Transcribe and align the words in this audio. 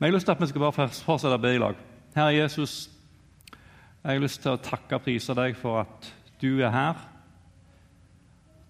Men 0.00 0.06
jeg 0.06 0.14
har 0.14 0.16
lyst 0.16 0.28
til 0.30 0.32
at 0.32 0.40
vi 0.40 0.46
skal 0.48 0.62
bare 0.64 0.88
fortsette 0.96 1.36
å 1.36 1.40
be 1.42 1.50
i 1.52 1.58
lag. 1.60 1.80
Herre 2.14 2.32
Jesus, 2.32 2.74
jeg 3.52 4.16
har 4.16 4.22
lyst 4.22 4.40
til 4.40 4.54
å 4.54 4.60
takke 4.64 4.96
og 4.96 5.02
prise 5.04 5.34
deg 5.36 5.58
for 5.60 5.82
at 5.82 6.06
du 6.40 6.62
er 6.64 6.72
her. 6.72 7.02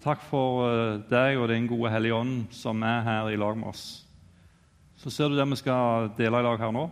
Takk 0.03 0.25
for 0.27 0.65
eh, 0.67 0.97
deg 1.07 1.39
og 1.39 1.47
din 1.47 1.69
gode 1.71 1.93
Hellige 1.93 2.17
Ånd 2.17 2.49
som 2.51 2.83
er 2.83 3.05
her 3.05 3.29
i 3.31 3.37
lag 3.39 3.55
med 3.55 3.69
oss. 3.71 3.83
Så 4.99 5.13
ser 5.15 5.31
du 5.31 5.37
det 5.39 5.45
vi 5.53 5.59
skal 5.61 6.09
dele 6.19 6.41
i 6.41 6.47
lag 6.49 6.59
her 6.59 6.75
nå. 6.75 6.83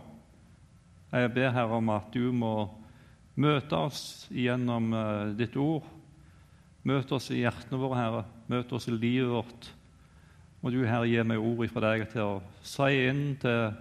Jeg 1.12 1.34
ber 1.36 1.52
Herre 1.58 1.76
om 1.76 1.92
at 1.92 2.08
du 2.16 2.32
må 2.32 2.54
møte 3.36 3.76
oss 3.76 4.24
gjennom 4.32 4.88
eh, 4.96 5.36
ditt 5.36 5.60
ord. 5.60 5.84
Møte 6.88 7.18
oss 7.18 7.28
i 7.28 7.42
hjertene 7.42 7.82
våre, 7.84 8.00
Herre. 8.00 8.24
Møte 8.48 8.80
oss 8.80 8.88
i 8.88 8.96
livet 8.96 9.34
vårt. 9.36 9.70
Må 10.64 10.72
du, 10.72 10.80
Herre, 10.88 11.12
gi 11.12 11.28
meg 11.28 11.44
ord 11.44 11.60
fra 11.76 11.84
deg 11.90 12.08
til 12.16 12.24
å 12.24 12.42
si 12.64 13.04
inn 13.04 13.24
til, 13.44 13.76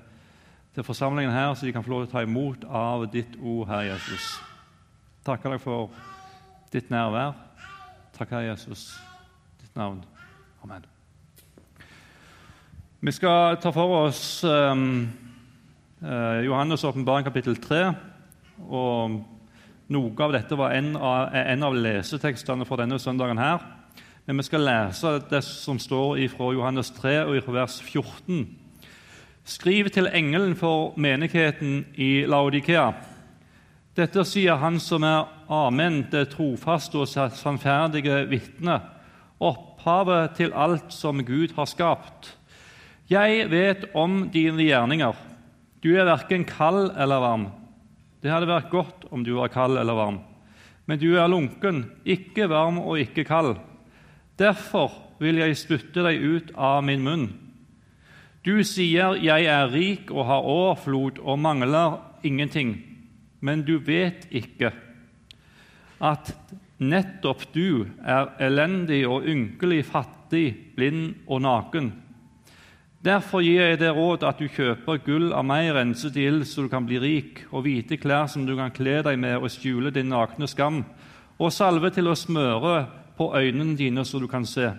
til 0.79 0.85
forsamlingen 0.87 1.33
her, 1.33 1.53
så 1.53 1.65
de 1.65 1.73
kan 1.75 1.83
få 1.83 1.91
lov 1.91 2.05
til 2.05 2.07
å 2.07 2.13
ta 2.13 2.21
imot 2.23 2.61
av 2.63 3.01
ditt 3.11 3.33
ord, 3.43 3.67
Herre 3.67 3.89
Jesus. 3.89 4.27
Takker 5.27 5.51
deg 5.51 5.59
for 5.59 5.89
ditt 6.71 6.87
nærvær. 6.93 7.33
Takk, 8.15 8.29
Herre 8.31 8.53
Jesus, 8.53 8.93
ditt 9.59 9.75
navn. 9.75 9.99
Amen. 10.63 10.85
Vi 13.03 13.11
skal 13.11 13.57
ta 13.59 13.73
for 13.75 14.05
oss 14.05 14.21
um, 14.47 15.09
uh, 15.99 16.39
Johannes' 16.47 16.87
åpenbaring 16.87 17.27
kapittel 17.27 17.59
3. 17.59 17.81
Og 18.69 19.19
noe 19.91 20.23
av 20.23 20.37
dette 20.37 20.55
var 20.55 20.77
en 20.77 20.93
av, 20.95 21.35
en 21.35 21.67
av 21.67 21.75
lesetekstene 21.75 22.67
for 22.67 22.79
denne 22.79 23.01
søndagen. 23.03 23.37
her. 23.37 23.59
Men 24.25 24.39
vi 24.39 24.47
skal 24.47 24.63
lese 24.63 25.17
det 25.27 25.43
som 25.43 25.79
står 25.79 26.23
fra 26.31 26.53
Johannes 26.55 26.95
3 27.01 27.25
og 27.25 27.43
fra 27.43 27.59
vers 27.65 27.81
14. 27.83 28.58
Skriv 29.49 29.87
til 29.89 30.05
engelen 30.13 30.51
for 30.53 30.91
menigheten 30.93 31.79
i 31.97 32.21
Laudikea. 32.29 32.91
Dette 33.97 34.21
sier 34.27 34.59
han 34.61 34.77
som 34.77 35.01
er 35.07 35.25
Amen, 35.49 36.03
det 36.11 36.35
trofaste 36.35 36.99
og 37.01 37.09
sannferdige 37.09 38.27
vitne, 38.29 38.75
opphavet 39.41 40.35
til 40.37 40.53
alt 40.53 40.93
som 40.93 41.23
Gud 41.25 41.55
har 41.57 41.65
skapt. 41.65 42.35
Jeg 43.09 43.49
vet 43.49 43.89
om 43.97 44.27
dine 44.29 44.67
gjerninger. 44.67 45.17
Du 45.81 45.95
er 45.95 46.05
verken 46.11 46.45
kald 46.45 46.91
eller 46.93 47.25
varm. 47.25 47.49
Det 48.21 48.29
hadde 48.29 48.53
vært 48.53 48.69
godt 48.69 49.09
om 49.09 49.25
du 49.25 49.33
var 49.39 49.49
kald 49.49 49.81
eller 49.81 49.97
varm. 49.97 50.21
Men 50.85 51.01
du 51.01 51.09
er 51.17 51.25
lunken, 51.31 51.87
ikke 52.05 52.51
varm 52.53 52.77
og 52.85 53.01
ikke 53.01 53.25
kald. 53.25 53.55
Derfor 54.37 54.93
vil 55.17 55.41
jeg 55.41 55.57
spytte 55.57 56.05
deg 56.05 56.21
ut 56.21 56.53
av 56.53 56.83
min 56.85 57.01
munn. 57.01 57.29
Du 58.49 58.63
sier 58.63 59.13
'jeg 59.13 59.45
er 59.45 59.73
rik 59.73 60.11
og 60.11 60.25
har 60.25 60.41
overflod 60.41 61.19
og 61.19 61.39
mangler 61.39 61.99
ingenting', 62.23 62.81
men 63.41 63.61
du 63.61 63.77
vet 63.77 64.27
ikke 64.31 64.71
at 66.01 66.33
nettopp 66.79 67.53
du 67.53 67.85
er 68.05 68.25
elendig 68.39 69.07
og 69.07 69.23
ynkelig, 69.23 69.85
fattig, 69.85 70.55
blind 70.75 71.15
og 71.27 71.41
naken. 71.41 71.93
Derfor 73.05 73.41
gir 73.41 73.61
jeg 73.61 73.79
deg 73.79 73.95
råd 73.95 74.23
at 74.23 74.39
du 74.39 74.47
kjøper 74.47 75.05
gull 75.05 75.33
av 75.33 75.45
meg 75.45 75.69
renset 75.75 76.17
i 76.17 76.25
ild, 76.25 76.45
så 76.45 76.61
du 76.61 76.67
kan 76.69 76.85
bli 76.85 76.97
rik, 76.99 77.45
og 77.51 77.63
hvite 77.63 77.97
klær 77.97 78.25
som 78.27 78.47
du 78.47 78.55
kan 78.55 78.71
kle 78.71 79.03
deg 79.03 79.19
med 79.19 79.37
og 79.37 79.51
skjule 79.51 79.91
din 79.91 80.09
nakne 80.09 80.47
skam, 80.47 80.85
og 81.39 81.51
salve 81.51 81.89
til 81.91 82.07
å 82.07 82.15
smøre 82.15 82.87
på 83.17 83.29
øynene 83.35 83.77
dine, 83.77 84.05
så 84.05 84.19
du 84.19 84.27
kan 84.27 84.45
se. 84.45 84.73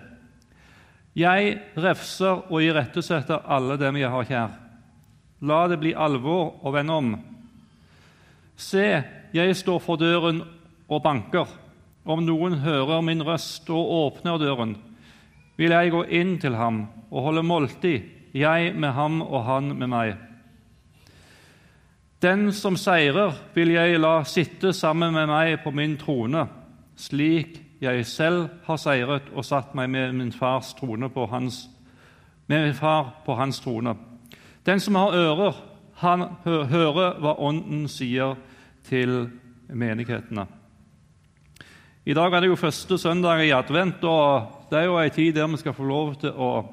Jeg 1.17 1.57
refser 1.75 2.45
og 2.47 2.63
irettesetter 2.63 3.43
alle 3.51 3.75
dem 3.79 3.97
jeg 3.99 4.11
har 4.13 4.27
kjær. 4.29 4.53
La 5.43 5.65
det 5.67 5.79
bli 5.81 5.91
alvor 5.97 6.61
og 6.61 6.75
vende 6.75 6.95
om. 6.95 7.11
Se, 8.55 8.85
jeg 9.33 9.57
står 9.57 9.81
for 9.83 9.99
døren 9.99 10.43
og 10.87 11.03
banker. 11.03 11.49
Om 12.05 12.23
noen 12.25 12.61
hører 12.63 13.03
min 13.05 13.23
røst 13.25 13.69
og 13.69 13.91
åpner 13.97 14.39
døren, 14.41 14.75
vil 15.57 15.73
jeg 15.75 15.93
gå 15.93 16.01
inn 16.17 16.37
til 16.41 16.55
ham 16.57 16.85
og 17.11 17.27
holde 17.27 17.43
måltid, 17.45 18.07
jeg 18.33 18.71
med 18.73 18.95
ham 18.95 19.19
og 19.21 19.43
han 19.45 19.73
med 19.77 19.91
meg. 19.91 20.13
Den 22.21 22.51
som 22.53 22.77
seirer, 22.77 23.33
vil 23.53 23.73
jeg 23.73 23.99
la 23.99 24.21
sitte 24.29 24.71
sammen 24.77 25.13
med 25.13 25.29
meg 25.29 25.59
på 25.63 25.73
min 25.73 25.97
trone, 25.99 26.45
slik 26.97 27.59
jeg 27.81 28.05
selv 28.05 28.49
har 28.67 28.77
seiret 28.77 29.31
og 29.33 29.45
satt 29.45 29.73
meg 29.75 29.89
med 29.89 30.13
min 30.13 30.33
hans, 30.37 31.69
med 32.47 32.65
min 32.65 32.73
far 32.73 33.23
på 33.25 33.35
hans 33.35 33.59
trone. 33.59 33.95
Den 34.65 34.79
som 34.79 34.95
har 34.95 35.13
ører, 35.13 35.53
han 35.95 36.25
hører 36.45 37.19
hva 37.19 37.35
Ånden 37.39 37.87
sier 37.87 38.35
til 38.85 39.29
menighetene. 39.69 40.45
I 42.05 42.13
dag 42.13 42.33
er 42.33 42.39
det 42.39 42.47
jo 42.49 42.55
første 42.55 42.97
søndag 42.97 43.43
i 43.45 43.51
advent, 43.51 44.03
og 44.03 44.47
det 44.71 44.79
er 44.79 44.83
jo 44.83 44.97
en 44.97 45.09
tid 45.09 45.33
der 45.33 45.47
vi 45.47 45.57
skal 45.57 45.73
få 45.73 45.83
lov 45.83 46.15
til 46.15 46.33
å 46.33 46.65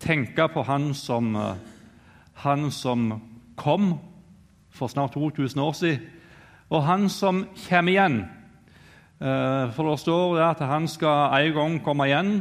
tenke 0.00 0.48
på 0.48 0.62
han 0.62 0.94
som, 0.94 1.34
han 2.34 2.70
som 2.70 3.20
kom 3.56 3.98
for 4.70 4.88
snart 4.88 5.12
2000 5.12 5.60
år 5.60 5.72
siden, 5.72 6.06
og 6.70 6.84
han 6.86 7.08
som 7.08 7.44
kommer 7.68 7.92
igjen. 7.92 8.20
Eh, 9.20 9.72
for 9.72 9.90
det 9.90 10.00
står 10.00 10.36
det 10.36 10.44
at 10.44 10.60
han 10.64 10.88
skal 10.88 11.44
en 11.44 11.52
gang 11.52 11.74
komme 11.84 12.06
igjen 12.08 12.38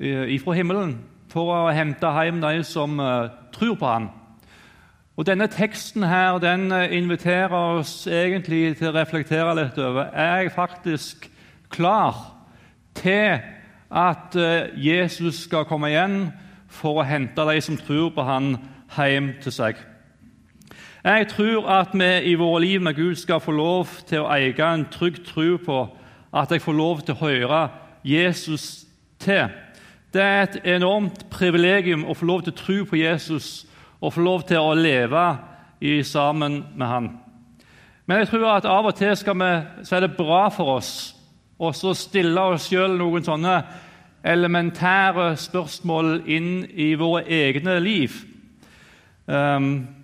eh, 0.00 0.34
ifra 0.34 0.52
himmelen 0.52 0.98
for 1.32 1.48
å 1.48 1.70
hente 1.72 2.10
hjem 2.12 2.42
de 2.42 2.58
som 2.68 3.00
eh, 3.00 3.30
tror 3.56 3.78
på 3.80 3.88
ham. 3.88 4.10
Og 5.16 5.24
Denne 5.24 5.46
teksten 5.48 6.04
her, 6.04 6.36
den 6.42 6.72
inviterer 6.72 7.78
oss 7.78 8.06
egentlig 8.06 8.76
til 8.76 8.90
å 8.90 8.96
reflektere 8.98 9.54
litt 9.56 9.78
over 9.78 10.10
er 10.12 10.42
jeg 10.42 10.52
faktisk 10.52 11.28
klar 11.72 12.18
til 12.98 13.38
at 13.94 14.34
Jesus 14.74 15.44
skal 15.46 15.68
komme 15.70 15.92
igjen 15.92 16.32
for 16.66 16.98
å 16.98 17.06
hente 17.06 17.46
de 17.46 17.60
som 17.62 17.78
tror 17.78 18.10
på 18.10 18.26
ham, 18.26 18.56
hjem 18.98 19.36
til 19.42 19.54
seg. 19.54 19.78
Jeg 21.04 21.28
tror 21.28 21.66
at 21.68 21.88
vi 21.92 22.30
i 22.30 22.34
våre 22.34 22.60
liv 22.60 22.80
med 22.80 22.94
Gud 22.94 23.14
skal 23.14 23.40
få 23.40 23.52
lov 23.52 23.86
til 24.08 24.22
å 24.22 24.28
eie 24.32 24.56
en 24.56 24.86
trygg 24.88 25.18
tro 25.26 25.58
på 25.60 25.80
at 26.32 26.50
jeg 26.50 26.62
får 26.64 26.72
lov 26.72 27.00
til 27.04 27.12
å 27.12 27.26
høre 27.26 27.58
Jesus 28.04 28.86
til. 29.20 29.50
Det 30.14 30.22
er 30.22 30.42
et 30.42 30.56
enormt 30.64 31.26
privilegium 31.28 32.06
å 32.08 32.14
få 32.16 32.24
lov 32.24 32.46
til 32.46 32.54
å 32.54 32.56
tro 32.56 32.76
på 32.88 32.96
Jesus 32.96 33.66
og 34.00 34.14
få 34.14 34.24
lov 34.24 34.46
til 34.48 34.64
å 34.64 34.72
leve 34.72 35.24
i, 35.80 36.02
sammen 36.02 36.62
med 36.72 36.88
han. 36.88 37.10
Men 38.06 38.22
jeg 38.22 38.30
tror 38.30 38.46
at 38.54 38.64
av 38.64 38.88
og 38.88 38.96
til 38.96 39.12
vi, 39.12 39.50
så 39.84 39.96
er 39.96 40.06
det 40.06 40.16
bra 40.16 40.48
for 40.48 40.78
oss 40.78 40.92
å 41.58 41.92
stille 41.92 42.40
oss 42.40 42.70
sjøl 42.70 42.96
noen 42.96 43.24
sånne 43.24 43.58
elementære 44.24 45.36
spørsmål 45.36 46.22
inn 46.24 46.64
i 46.64 46.94
våre 46.96 47.26
egne 47.28 47.76
liv. 47.84 48.16
Um, 49.26 50.03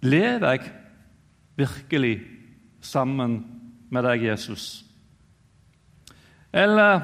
Lever 0.00 0.54
jeg 0.54 0.70
virkelig 1.60 2.14
sammen 2.80 3.40
med 3.92 4.06
deg, 4.08 4.24
Jesus? 4.30 4.84
Eller 6.52 7.02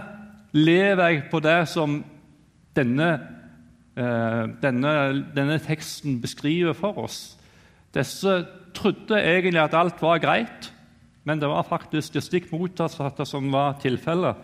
lever 0.57 1.11
jeg 1.11 1.25
på 1.31 1.41
det 1.45 1.59
som 1.69 1.99
denne, 2.77 3.11
uh, 3.99 4.45
denne, 4.63 4.95
denne 5.37 5.59
teksten 5.63 6.21
beskriver 6.23 6.77
for 6.77 7.05
oss? 7.05 7.37
Disse 7.95 8.41
trodde 8.77 9.21
egentlig 9.21 9.61
at 9.63 9.77
alt 9.77 10.01
var 10.03 10.23
greit, 10.25 10.73
men 11.25 11.41
det 11.41 11.49
var 11.51 11.69
faktisk 11.69 12.17
det 12.17 12.25
stikk 12.25 12.51
motsatte 12.53 13.27
som 13.29 13.53
var 13.53 13.77
tilfellet. 13.83 14.37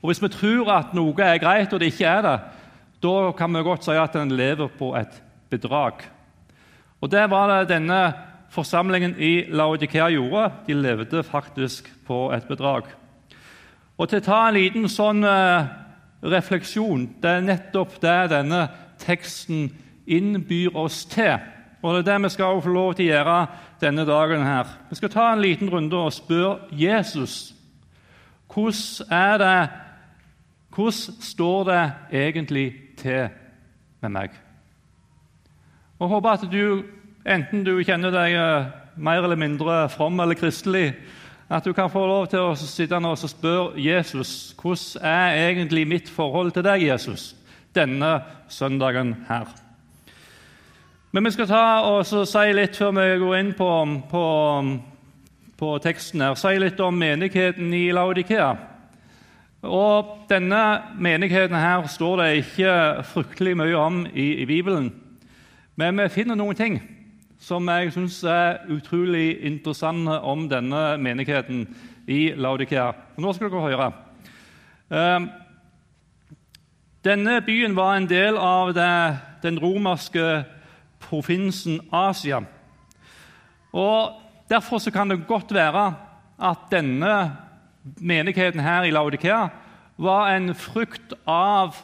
Og 0.00 0.08
Hvis 0.08 0.22
vi 0.22 0.32
tror 0.32 0.70
at 0.72 0.94
noe 0.96 1.14
er 1.22 1.38
greit, 1.38 1.72
og 1.72 1.80
det 1.80 1.92
ikke 1.92 2.08
er 2.08 2.22
det, 2.24 2.38
da 3.00 3.16
kan 3.36 3.52
vi 3.54 3.64
godt 3.64 3.84
si 3.84 3.96
at 3.96 4.16
en 4.16 4.32
lever 4.32 4.70
på 4.78 4.94
et 4.96 5.22
bedrag. 5.52 6.04
Og 7.00 7.10
Det 7.10 7.30
var 7.30 7.48
det 7.48 7.68
denne 7.68 8.12
forsamlingen 8.50 9.14
i 9.18 9.44
Laudikea 9.48 10.08
gjorde. 10.08 10.50
De 10.66 10.74
levde 10.74 11.22
faktisk 11.22 11.92
på 12.06 12.32
et 12.32 12.44
bedrag. 12.48 12.82
Og 13.98 14.08
Til 14.08 14.18
å 14.18 14.24
ta 14.24 14.48
en 14.48 14.54
liten 14.54 14.88
sånn 14.88 15.24
uh, 15.24 15.68
refleksjon 16.22 17.08
Det 17.20 17.30
er 17.30 17.44
nettopp 17.44 18.00
det 18.00 18.30
denne 18.32 18.68
teksten 19.00 19.70
innbyr 20.06 20.76
oss 20.76 21.04
til. 21.04 21.38
Og 21.82 21.94
Det 21.94 22.00
er 22.00 22.12
det 22.12 22.22
vi 22.24 22.34
skal 22.34 22.60
få 22.60 22.68
lov 22.68 22.94
til 22.94 23.08
å 23.08 23.14
gjøre 23.14 23.38
denne 23.80 24.04
dagen. 24.04 24.42
her. 24.42 24.66
Vi 24.90 24.96
skal 24.96 25.10
ta 25.10 25.32
en 25.32 25.40
liten 25.40 25.70
runde 25.70 25.96
og 25.96 26.12
spørre 26.12 26.58
Jesus 26.72 27.54
hvordan 28.50 29.10
er 29.10 29.38
det 29.38 29.68
hvordan 30.74 30.92
står 31.20 31.64
det 31.64 31.92
egentlig 32.12 32.74
til 32.96 33.28
med 34.00 34.10
meg? 34.10 34.30
Og 36.00 36.08
håper 36.08 36.30
at 36.30 36.44
du, 36.48 36.82
enten 37.28 37.64
du 37.64 37.74
kjenner 37.84 38.12
deg 38.14 38.34
eh, 38.40 38.68
mer 38.96 39.20
eller 39.20 39.36
mindre 39.36 39.82
from 39.92 40.20
eller 40.20 40.38
kristelig, 40.38 40.94
at 41.50 41.64
du 41.64 41.72
kan 41.76 41.90
få 41.90 42.06
lov 42.06 42.28
til 42.30 42.46
å 42.46 42.54
sitte 42.56 42.96
og 42.96 43.18
spørre 43.18 43.80
Jesus 43.80 44.54
hvordan 44.60 45.02
er 45.04 45.48
egentlig 45.48 45.86
mitt 45.88 46.08
forhold 46.08 46.54
til 46.54 46.64
deg, 46.64 46.86
Jesus, 46.86 47.34
denne 47.74 48.20
søndagen 48.48 49.16
her. 49.28 49.50
Men 51.12 51.26
vi 51.26 51.34
skal 51.34 51.50
ta 51.50 51.64
og 51.90 52.06
si 52.06 52.46
litt 52.54 52.78
før 52.78 52.94
vi 52.94 53.18
går 53.18 53.36
inn 53.40 53.52
på, 53.58 53.70
på, 54.12 54.24
på 55.58 55.70
teksten 55.82 56.22
her, 56.22 56.38
si 56.38 56.54
litt 56.62 56.80
om 56.80 56.94
menigheten 56.94 57.74
i 57.74 57.88
Laudikea. 57.92 58.52
Og 59.66 60.16
Denne 60.30 60.62
menigheten 60.96 61.58
her 61.58 61.84
står 61.90 62.22
det 62.22 62.28
ikke 62.44 62.74
fryktelig 63.10 63.56
mye 63.58 63.76
om 63.76 64.04
i, 64.14 64.30
i 64.40 64.46
Bibelen. 64.46 64.92
Men 65.80 65.96
vi 65.96 66.08
finner 66.12 66.36
noen 66.36 66.56
ting 66.58 66.74
som 67.40 67.68
jeg 67.72 67.94
syns 67.94 68.18
er 68.28 68.58
utrolig 68.68 69.38
interessante 69.48 70.18
om 70.28 70.42
denne 70.50 70.98
menigheten 71.00 71.62
i 72.04 72.34
Laudikea. 72.36 72.90
Nå 73.16 73.32
skal 73.32 73.48
dere 73.48 73.62
høre. 73.64 73.86
Ehm, 74.92 75.30
denne 77.04 77.38
byen 77.46 77.76
var 77.78 77.96
en 77.96 78.08
del 78.10 78.36
av 78.36 78.74
det, 78.76 78.92
den 79.42 79.56
romerske 79.62 80.44
provinsen 81.00 81.80
Asia. 81.92 82.42
Og 83.72 84.20
Derfor 84.50 84.82
kan 84.90 85.10
det 85.10 85.26
godt 85.28 85.54
være 85.54 85.94
at 86.42 86.58
denne 86.70 87.36
menigheten 87.84 88.60
her 88.60 88.82
i 88.82 88.90
Laudikea 88.90 89.46
var 89.96 90.32
en 90.34 90.54
frukt 90.54 91.14
av 91.26 91.76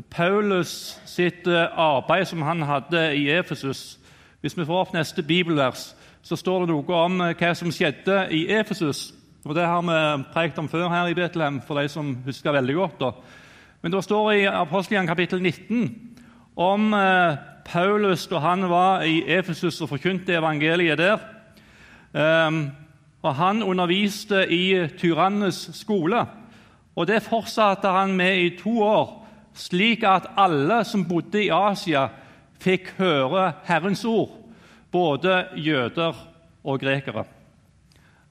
Paulus 0.00 1.00
sitt 1.04 1.46
eh, 1.46 1.68
arbeid 1.76 2.24
som 2.24 2.42
han 2.42 2.62
hadde 2.62 3.16
i 3.16 3.26
Efesus. 3.30 3.98
Hvis 4.40 4.56
vi 4.56 4.64
får 4.64 4.78
opp 4.80 4.94
neste 4.94 5.22
bibelvers, 5.22 5.90
så 6.22 6.36
står 6.36 6.64
det 6.64 6.72
noe 6.72 6.96
om 6.96 7.20
eh, 7.20 7.34
hva 7.36 7.50
som 7.54 7.72
skjedde 7.72 8.24
i 8.32 8.46
Efesus. 8.56 9.10
Og 9.44 9.54
Det 9.54 9.66
har 9.66 9.82
vi 9.84 10.24
prekt 10.32 10.58
om 10.58 10.68
før 10.68 10.88
her 10.88 11.10
i 11.10 11.14
Betlehem, 11.18 11.60
for 11.60 11.80
de 11.80 11.88
som 11.92 12.14
husker 12.24 12.52
veldig 12.52 12.74
godt. 12.74 13.00
da. 13.00 13.10
Men 13.82 13.92
det 13.92 14.04
står 14.04 14.32
i 14.32 14.44
Apostelian 14.46 15.06
kapittel 15.06 15.42
19 15.42 15.90
om 16.56 16.94
eh, 16.94 17.36
Paulus 17.64 18.26
da 18.26 18.38
han 18.38 18.70
var 18.70 19.02
i 19.04 19.22
Efesus 19.28 19.80
og 19.80 19.88
forkynte 19.92 20.38
evangeliet 20.38 20.98
der. 20.98 21.18
Um, 22.12 22.70
og 23.22 23.34
Han 23.34 23.62
underviste 23.62 24.52
i 24.52 24.88
Tyrannes 24.98 25.70
skole, 25.72 26.26
og 26.96 27.06
det 27.06 27.22
fortsatte 27.22 27.88
han 27.88 28.12
med 28.12 28.36
i 28.36 28.58
to 28.58 28.82
år, 28.82 29.21
slik 29.54 30.04
at 30.08 30.30
alle 30.36 30.82
som 30.88 31.04
bodde 31.08 31.42
i 31.44 31.50
Asia, 31.52 32.08
fikk 32.62 32.92
høre 32.98 33.52
Herrens 33.66 34.04
ord, 34.04 34.36
både 34.92 35.46
jøder 35.56 36.16
og 36.64 36.80
grekere. 36.80 37.24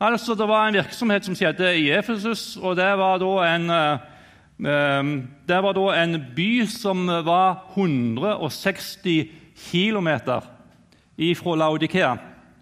Altså, 0.02 0.36
Det 0.36 0.48
var 0.48 0.68
en 0.68 0.74
virksomhet 0.74 1.26
som 1.26 1.36
skjedde 1.36 1.76
i 1.78 1.92
Efesus, 1.92 2.58
og 2.58 2.76
det 2.76 2.98
var 2.98 3.20
da 3.22 3.34
en 3.56 3.70
uh, 3.70 4.12
Ehm, 4.62 5.28
det 5.50 5.58
var 5.64 5.74
da 5.74 5.88
en 6.04 6.20
by 6.36 6.66
som 6.70 7.08
var 7.26 7.72
160 7.74 9.32
km 9.72 10.10
fra 11.36 11.56
Laudikea. 11.56 12.18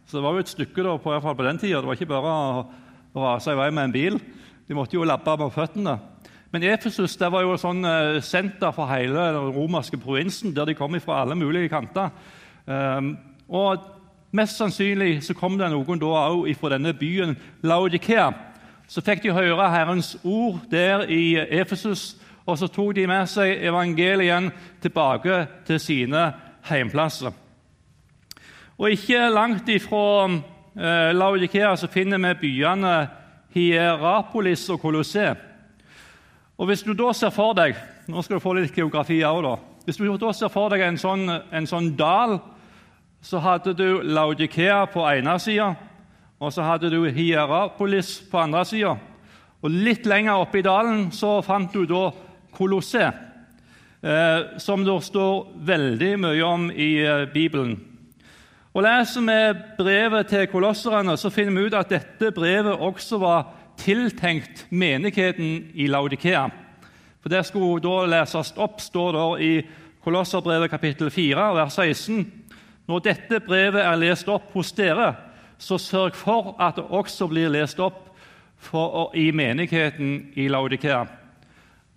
Så 0.05 0.17
det 0.17 0.23
var 0.23 0.33
jo 0.33 0.43
et 0.43 0.53
stykke 0.53 0.83
da, 0.83 0.97
på, 0.97 1.19
på 1.19 1.43
den 1.43 1.59
tida. 1.59 1.81
Det 1.81 1.87
var 1.87 1.97
ikke 1.99 2.09
bare 2.09 2.35
å 3.13 3.19
rase 3.19 3.51
i 3.51 3.59
vei 3.59 3.69
med 3.71 3.89
en 3.89 3.95
bil. 3.95 4.19
De 4.67 4.77
måtte 4.77 4.95
jo 4.95 5.03
labbe 5.03 5.35
med 5.37 5.51
føttene. 5.53 5.97
Men 6.51 6.63
Efesus 6.63 7.17
det 7.17 7.31
var 7.31 7.45
jo 7.45 7.53
et 7.53 7.61
sånn 7.61 7.85
eh, 7.85 8.19
senter 8.25 8.73
for 8.73 8.89
hele 8.89 9.27
den 9.35 9.53
romerske 9.53 9.97
provinsen, 10.01 10.55
der 10.55 10.65
de 10.65 10.77
kom 10.77 10.97
fra 11.01 11.21
alle 11.21 11.37
mulige 11.37 11.69
kanter. 11.69 12.09
Um, 12.65 13.17
og 13.49 13.95
Mest 14.31 14.59
sannsynlig 14.59 15.23
så 15.25 15.33
kom 15.33 15.55
det 15.57 15.71
noen 15.73 15.97
da 15.97 16.09
òg 16.29 16.51
fra 16.53 16.69
denne 16.75 16.91
byen 16.93 17.31
Laudikea 17.65 18.27
så 18.89 19.01
fikk 19.05 19.23
de 19.23 19.33
høre 19.33 19.69
Herrens 19.69 20.15
ord 20.23 20.59
der 20.71 21.03
i 21.09 21.35
Efesus, 21.37 22.15
og 22.45 22.57
så 22.57 22.67
tok 22.73 22.95
de 22.97 23.07
med 23.09 23.29
seg 23.29 23.61
evangeliet 23.65 24.49
tilbake 24.81 25.43
til 25.65 25.79
sine 25.81 26.31
heimplasser. 26.69 27.33
Og 28.77 28.91
Ikke 28.91 29.29
langt 29.29 29.69
ifra 29.69 30.25
eh, 30.25 31.11
Laudikea 31.13 31.75
så 31.75 31.87
finner 31.87 32.17
vi 32.17 32.33
byene 32.41 32.95
Hierapolis 33.53 34.69
og 34.69 34.79
Colosseum. 34.79 35.48
Og 36.59 36.67
Hvis 36.67 36.83
du 36.83 36.93
da 36.93 37.13
ser 37.15 37.31
for 37.31 37.55
deg 37.55 37.77
nå 38.09 38.21
skal 38.21 38.35
du 38.35 38.43
få 38.43 38.53
litt 38.57 38.75
geografi 38.75 39.21
også 39.23 39.43
da, 39.45 39.57
hvis 39.85 39.97
du 39.97 40.17
da 40.17 40.31
ser 40.33 40.49
for 40.51 40.69
deg 40.69 40.81
en 40.83 40.97
sånn, 40.97 41.29
en 41.29 41.67
sånn 41.67 41.93
dal, 41.97 42.39
så 43.21 43.39
hadde 43.39 43.73
du 43.73 44.01
Laudikea 44.03 44.83
på 44.91 45.05
ene 45.07 45.37
sida 45.39 45.75
og 46.39 46.53
så 46.55 46.63
hadde 46.63 46.91
du 46.91 47.03
Hierapolis 47.11 48.13
på 48.31 48.39
andre 48.39 48.63
sida. 48.67 48.95
Og 49.59 49.73
litt 49.73 50.07
lenger 50.07 50.39
oppe 50.39 50.61
i 50.61 50.63
dalen 50.63 51.09
så 51.11 51.39
fant 51.43 51.73
du 51.75 51.83
da 51.87 52.09
Kolosse, 52.55 53.09
eh, 54.01 54.39
som 54.57 54.85
det 54.87 54.95
står 55.03 55.49
veldig 55.67 56.13
mye 56.23 56.45
om 56.47 56.69
i 56.71 56.93
eh, 57.03 57.25
Bibelen. 57.33 57.75
Og 58.71 58.85
Leser 58.85 59.25
vi 59.25 59.37
brevet 59.81 60.29
til 60.31 60.47
kolosserne, 60.47 61.17
så 61.17 61.31
finner 61.33 61.55
vi 61.57 61.67
ut 61.67 61.75
at 61.75 61.91
dette 61.91 62.31
brevet 62.31 62.79
også 62.79 63.19
var 63.19 63.47
tiltenkt 63.79 64.65
menigheten 64.69 65.71
i 65.73 65.87
Laudikea. 65.87 66.49
For 67.21 67.29
Det 67.29 67.45
skulle 67.45 67.81
da 67.83 68.05
leses 68.05 68.53
opp, 68.57 68.81
står 68.81 69.11
det 69.17 69.45
i 69.45 69.53
Kolosserbrevet 70.03 70.71
kapittel 70.71 71.09
4, 71.11 71.55
vers 71.55 71.73
16. 71.73 72.31
Når 72.87 72.99
dette 72.99 73.39
brevet 73.39 73.83
er 73.83 73.99
lest 73.99 74.29
opp 74.31 74.53
hos 74.53 74.71
dere, 74.73 75.13
så 75.57 75.77
sørg 75.77 76.15
for 76.15 76.55
at 76.59 76.79
det 76.79 76.87
også 76.89 77.27
blir 77.27 77.51
lest 77.51 77.79
opp 77.79 78.07
for, 78.57 79.11
i 79.15 79.31
menigheten 79.31 80.31
i 80.35 80.47
Laudikea. 80.47 81.05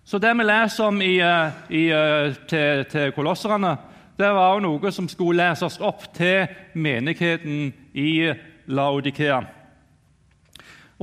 Så 0.03 0.19
det 0.19 0.33
vi 0.37 0.43
leser 0.43 0.83
om 0.83 1.01
i, 1.01 1.17
eh, 1.19 1.51
i, 1.69 1.87
eh, 1.89 2.35
til, 2.47 2.85
til 2.91 3.11
kolosserne, 3.11 3.77
det 4.17 4.29
var 4.35 4.59
noe 4.61 4.91
som 4.91 5.07
skulle 5.09 5.47
leses 5.47 5.79
opp 5.81 6.03
til 6.13 6.47
menigheten 6.75 7.73
i 7.93 8.33
Laudikea. 8.67 9.41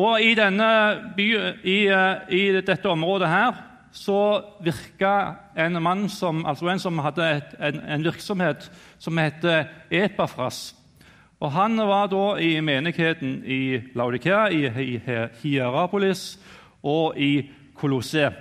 Og 0.01 0.23
i, 0.23 0.35
by, 1.17 1.27
i, 1.69 1.79
eh, 1.93 2.33
i 2.33 2.45
dette 2.65 2.89
området 2.89 3.29
her 3.29 3.57
så 3.93 4.43
virka 4.63 5.35
en 5.59 5.83
mann 5.83 6.09
som, 6.09 6.45
altså 6.47 6.71
en 6.71 6.81
som 6.81 6.99
hadde 7.03 7.27
et, 7.37 7.57
en, 7.59 7.81
en, 7.85 8.05
virksomhet 8.05 8.71
som 8.99 9.19
heter 9.19 9.67
Epafras. 9.91 10.75
Og 11.41 11.53
Han 11.53 11.77
var 11.77 12.07
da 12.13 12.37
i 12.41 12.61
menigheten 12.61 13.43
i 13.45 13.81
Laudikea, 13.95 14.49
i 14.49 15.01
Hierapolis 15.43 16.39
og 16.83 17.19
i 17.19 17.51
Kolosseum. 17.75 18.33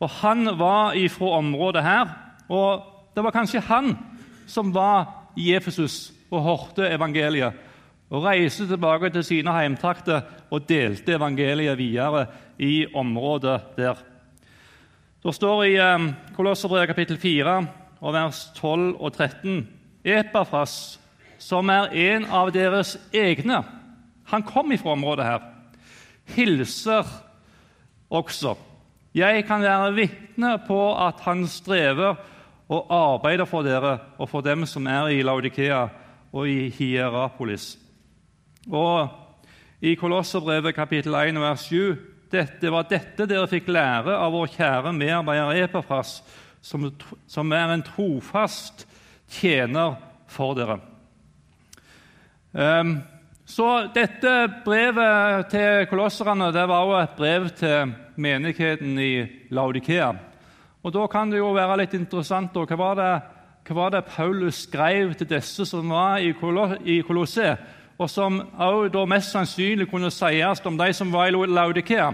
Og 0.00 0.10
Han 0.22 0.58
var 0.58 0.94
ifra 0.94 1.36
området 1.40 1.82
her, 1.82 2.08
og 2.48 2.82
det 3.14 3.24
var 3.24 3.34
kanskje 3.34 3.60
han 3.60 3.98
som 4.46 4.74
var 4.74 5.32
i 5.36 5.52
Efesus 5.54 6.12
og 6.30 6.42
hørte 6.42 6.88
evangeliet, 6.88 7.52
og 8.10 8.24
reiste 8.24 8.66
tilbake 8.66 9.10
til 9.14 9.24
sine 9.24 9.52
heimtrakter 9.54 10.24
og 10.50 10.68
delte 10.68 11.14
evangeliet 11.14 11.78
videre 11.78 12.26
i 12.58 12.86
området 12.94 13.60
der. 13.76 13.94
Det 15.22 15.34
står 15.34 15.62
i 15.68 15.76
um, 15.94 16.10
Kolosserbrevet 16.36 16.88
kapittel 16.88 17.18
4 17.18 17.66
og 18.00 18.14
vers 18.14 18.50
12 18.56 18.96
og 18.96 19.12
13 19.12 19.68
Epafras 20.04 21.00
som 21.40 21.70
er 21.72 21.92
en 21.96 22.26
av 22.28 22.50
deres 22.52 22.96
egne 23.16 23.62
Han 24.30 24.44
kom 24.46 24.70
ifra 24.72 24.92
området 24.92 25.24
her. 25.26 25.40
Hilser 26.36 27.06
også. 28.10 28.54
Jeg 29.14 29.42
kan 29.48 29.64
være 29.64 29.94
vitne 29.96 30.52
på 30.68 30.78
at 30.94 31.18
han 31.24 31.48
strever 31.50 32.14
og 32.70 32.92
arbeider 32.94 33.48
for 33.50 33.66
dere 33.66 33.96
og 34.18 34.30
for 34.30 34.46
dem 34.46 34.62
som 34.70 34.86
er 34.86 35.10
i 35.10 35.24
Laudikea 35.26 35.88
og 36.30 36.46
i 36.46 36.68
Hierapolis. 36.70 37.74
Og 38.68 39.08
i 39.80 39.94
Kolosserbrevet 39.96 40.74
kapittel 40.76 41.14
1 41.16 41.40
vers 41.40 41.64
7 41.70 41.96
det 42.30 42.70
var 42.70 42.86
dette 42.86 43.26
dere 43.26 43.48
fikk 43.50 43.70
lære 43.72 44.14
av 44.14 44.30
vår 44.30 44.52
kjære 44.52 44.92
medarbeider 44.94 45.64
Epafras, 45.64 46.20
som, 46.62 46.84
som 47.26 47.52
er 47.56 47.72
en 47.72 47.82
trofast 47.82 48.84
tjener 49.30 49.96
for 50.30 50.54
dere. 50.54 50.76
Um, 52.52 53.00
så 53.50 53.88
dette 53.90 54.34
brevet 54.62 55.50
til 55.50 55.88
kolosserne 55.90 56.52
det 56.54 56.68
var 56.70 56.86
også 56.86 57.00
et 57.00 57.18
brev 57.18 57.48
til 57.58 57.96
menigheten 58.14 58.94
i 59.02 59.12
Laudikea. 59.50 60.12
Og 60.84 60.94
Da 60.94 61.06
kan 61.10 61.32
det 61.32 61.40
jo 61.40 61.50
være 61.56 61.82
litt 61.82 61.98
interessant 61.98 62.54
hva 62.54 62.78
var, 62.78 62.94
det, 63.00 63.10
hva 63.66 63.74
var 63.74 63.90
det 63.96 64.06
Paulus 64.06 64.62
skrev 64.68 65.16
til 65.18 65.32
disse 65.34 65.66
som 65.66 65.90
var 65.90 66.22
i 66.22 67.00
Kolosset, 67.02 67.58
og 68.00 68.08
som 68.08 68.40
også 68.56 69.04
mest 69.06 69.34
sannsynlig 69.34 69.86
kunne 69.90 70.08
sies 70.10 70.62
om 70.64 70.78
de 70.78 70.92
som 70.96 71.12
var 71.12 71.28
i 71.28 71.34
Laudikea. 71.36 72.12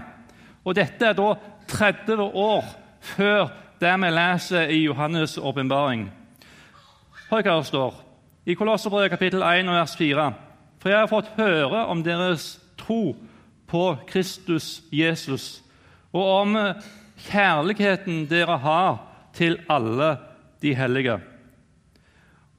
Og 0.64 0.74
Dette 0.74 1.06
er 1.06 1.14
da 1.14 1.34
30 1.68 2.22
år 2.34 2.64
før 3.00 3.52
det 3.80 3.92
vi 4.02 4.10
leser 4.10 4.72
i 4.74 4.80
Johannes' 4.88 5.38
åpenbaring. 5.38 6.08
Hør 7.30 7.42
hva 7.42 7.56
det 7.60 7.70
står. 7.70 7.94
I 8.46 8.54
Kolosserbrevet 8.54 9.10
kapittel 9.10 9.42
1 9.42 9.66
vers 9.66 9.96
4.: 9.96 10.32
For 10.78 10.88
jeg 10.88 10.98
har 10.98 11.06
fått 11.06 11.32
høre 11.36 11.86
om 11.86 12.02
deres 12.02 12.60
tro 12.78 13.16
på 13.66 13.96
Kristus 14.06 14.82
Jesus, 14.92 15.62
og 16.12 16.40
om 16.40 16.56
kjærligheten 17.30 18.26
dere 18.30 18.58
har 18.58 18.98
til 19.34 19.58
alle 19.68 20.16
de 20.62 20.74
hellige. 20.74 21.20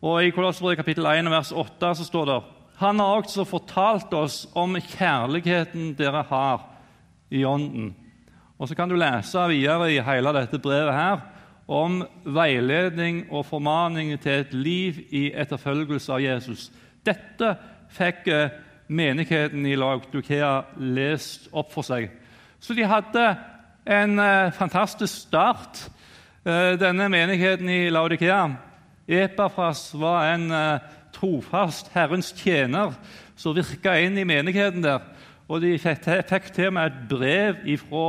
Og 0.01 0.25
I 0.25 0.29
Kolosserbrevet 0.29 0.77
kapittel 0.77 1.05
1 1.05 1.31
vers 1.31 1.51
8 1.51 1.95
så 1.95 2.03
står 2.03 2.25
det 2.25 2.43
Han 2.77 2.99
har 2.99 3.21
også 3.21 3.45
fortalt 3.49 4.13
oss 4.13 4.43
om 4.53 4.75
kjærligheten 4.77 5.95
dere 5.97 6.21
har 6.29 6.65
i 7.33 7.41
Ånden. 7.45 7.95
Og 8.57 8.67
Så 8.67 8.75
kan 8.75 8.89
du 8.89 8.95
lese 8.95 9.47
videre 9.49 9.91
i 9.93 10.01
hele 10.01 10.33
dette 10.33 10.59
brevet 10.59 10.93
her 10.93 11.19
om 11.67 12.03
veiledning 12.23 13.25
og 13.31 13.45
formaning 13.45 14.13
til 14.21 14.31
et 14.31 14.53
liv 14.53 15.01
i 15.09 15.31
etterfølgelse 15.33 16.13
av 16.13 16.21
Jesus. 16.21 16.71
Dette 17.05 17.55
fikk 17.91 18.27
eh, 18.27 18.53
menigheten 18.87 19.65
i 19.65 19.75
Laukdukea 19.75 20.61
lest 20.77 21.49
opp 21.51 21.73
for 21.73 21.85
seg. 21.85 22.09
Så 22.59 22.73
de 22.77 22.87
hadde 22.87 23.25
en 23.85 24.19
eh, 24.19 24.53
fantastisk 24.53 25.27
start, 25.27 25.89
eh, 26.45 26.77
denne 26.79 27.09
menigheten 27.09 27.69
i 27.69 27.89
Laudikea. 27.89 28.47
Epafras 29.07 29.93
var 29.95 30.33
en 30.33 30.51
trofast 31.15 31.91
Herrens 31.93 32.33
tjener 32.35 32.95
som 33.37 33.55
virka 33.55 33.95
inn 34.01 34.17
i 34.17 34.25
menigheten 34.27 34.83
der. 34.85 35.05
Og 35.47 35.61
de 35.63 35.77
fikk 35.79 36.49
til 36.55 36.73
med 36.75 36.89
et 36.89 37.03
brev 37.09 37.61
fra 37.85 38.07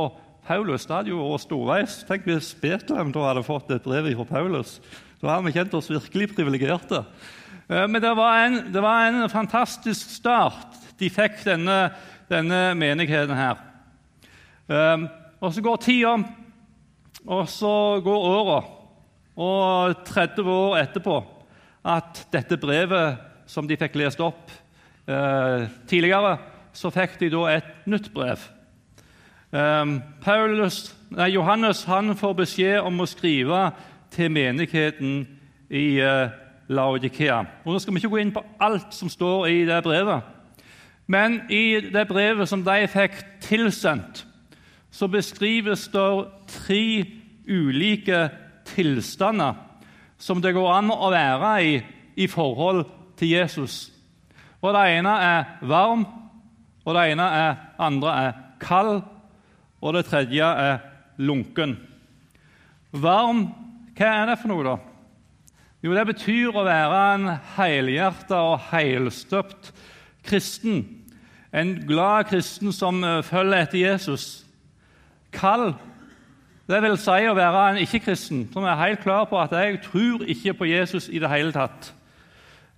Paulus. 0.49 0.85
Det 0.87 0.95
hadde 0.95 1.13
jo 1.13 1.21
vært 1.21 1.45
storveis. 1.45 1.99
Tenk 2.07 2.25
hvis 2.27 2.51
Betlehem 2.57 3.13
da 3.15 3.27
hadde 3.29 3.45
fått 3.47 3.71
et 3.71 3.85
brev 3.85 4.09
fra 4.17 4.27
Paulus. 4.33 4.79
Da 5.21 5.35
hadde 5.35 5.47
vi 5.47 5.55
kjent 5.55 5.75
oss 5.77 5.91
virkelig 5.91 6.33
privilegerte. 6.33 7.03
Eh, 7.69 7.85
men 7.87 8.01
det 8.01 8.11
var, 8.17 8.43
en, 8.45 8.59
det 8.73 8.83
var, 8.83 9.07
en, 9.07 9.29
fantastisk 9.31 10.09
start 10.09 10.77
de 10.99 11.07
fikk, 11.13 11.43
denne, 11.45 11.77
denne 12.31 12.73
menigheten 12.75 13.37
her. 13.37 13.61
Um, 14.67 15.07
og 15.39 15.53
Så 15.53 15.61
går 15.63 15.77
tida, 15.81 16.17
og 17.25 17.47
så 17.49 18.01
går 18.03 18.25
åra. 18.33 18.59
Og 19.39 20.01
30 20.05 20.49
år 20.51 20.81
etterpå 20.81 21.21
at 21.85 22.27
dette 22.33 22.57
brevet 22.59 23.19
som 23.49 23.67
de 23.67 23.77
fikk 23.79 23.97
lest 23.99 24.21
opp 24.21 24.51
eh, 25.09 25.67
tidligere, 25.89 26.37
så 26.73 26.91
fikk 26.93 27.17
de 27.19 27.31
da 27.33 27.45
et 27.55 27.69
nytt 27.89 28.11
brev. 28.13 28.41
Um, 29.49 29.95
Paulus, 30.21 30.95
nei, 31.09 31.31
Johannes 31.33 31.81
han 31.89 32.13
får 32.17 32.35
beskjed 32.37 32.85
om 32.85 33.01
å 33.01 33.07
skrive 33.09 33.71
til 34.13 34.29
menigheten 34.29 35.23
i 35.73 35.85
uh, 36.05 36.29
Laodikea. 36.69 37.39
Og 37.65 37.73
Nå 37.73 37.81
skal 37.81 37.95
vi 37.95 38.03
ikke 38.03 38.11
gå 38.13 38.19
inn 38.21 38.33
på 38.35 38.43
alt 38.61 38.93
som 38.93 39.09
står 39.09 39.47
i 39.49 39.63
det 39.65 39.79
brevet, 39.85 40.27
men 41.09 41.39
i 41.49 41.79
det 41.81 42.05
brevet 42.11 42.49
som 42.49 42.61
de 42.61 42.83
fikk 42.93 43.17
tilsendt, 43.41 44.21
så 44.93 45.09
beskrives 45.09 45.87
det 45.89 46.09
tre 46.53 46.83
ulike 47.49 48.27
tilstander 48.69 49.57
som 50.19 50.41
det 50.43 50.53
går 50.55 50.73
an 50.75 50.91
å 50.93 51.09
være 51.13 51.53
i 51.63 51.79
i 52.19 52.27
forhold 52.27 52.83
til 53.17 53.31
Jesus. 53.37 53.91
Og 54.61 54.73
Det 54.73 54.97
ene 54.97 55.09
er 55.23 55.43
varm, 55.61 56.05
og 56.85 56.95
det 56.95 57.11
ene 57.11 57.23
er, 57.23 57.55
andre 57.79 58.15
er 58.25 58.31
kald, 58.59 59.01
og 59.81 59.93
det 59.93 60.05
tredje 60.05 60.43
er 60.43 60.79
lunken. 61.17 61.77
Varm, 62.91 63.45
hva 63.95 64.07
er 64.07 64.25
det 64.31 64.39
for 64.41 64.51
noe, 64.51 64.65
da? 64.65 64.77
Jo, 65.79 65.93
det 65.95 66.07
betyr 66.09 66.51
å 66.51 66.65
være 66.67 67.01
en 67.13 67.27
helhjerta 67.55 68.41
og 68.51 68.65
helstøpt 68.71 69.71
kristen. 70.27 70.81
En 71.55 71.77
glad 71.87 72.27
kristen 72.27 72.73
som 72.75 72.99
eh, 73.03 73.21
følger 73.23 73.63
etter 73.63 73.79
Jesus. 73.79 74.25
Kald, 75.31 75.77
det 76.69 76.83
vil 76.83 76.99
si 77.01 77.25
å 77.25 77.33
være 77.33 77.61
en 77.71 77.79
ikke-kristen 77.81 78.43
som 78.53 78.65
er 78.67 78.77
helt 78.77 79.01
klar 79.01 79.23
på 79.29 79.39
at 79.41 79.55
jeg 79.57 79.79
tror 79.87 80.21
ikke 80.29 80.53
på 80.59 80.67
Jesus 80.69 81.07
i 81.09 81.17
det 81.21 81.31
hele 81.31 81.53
tatt. 81.55 81.89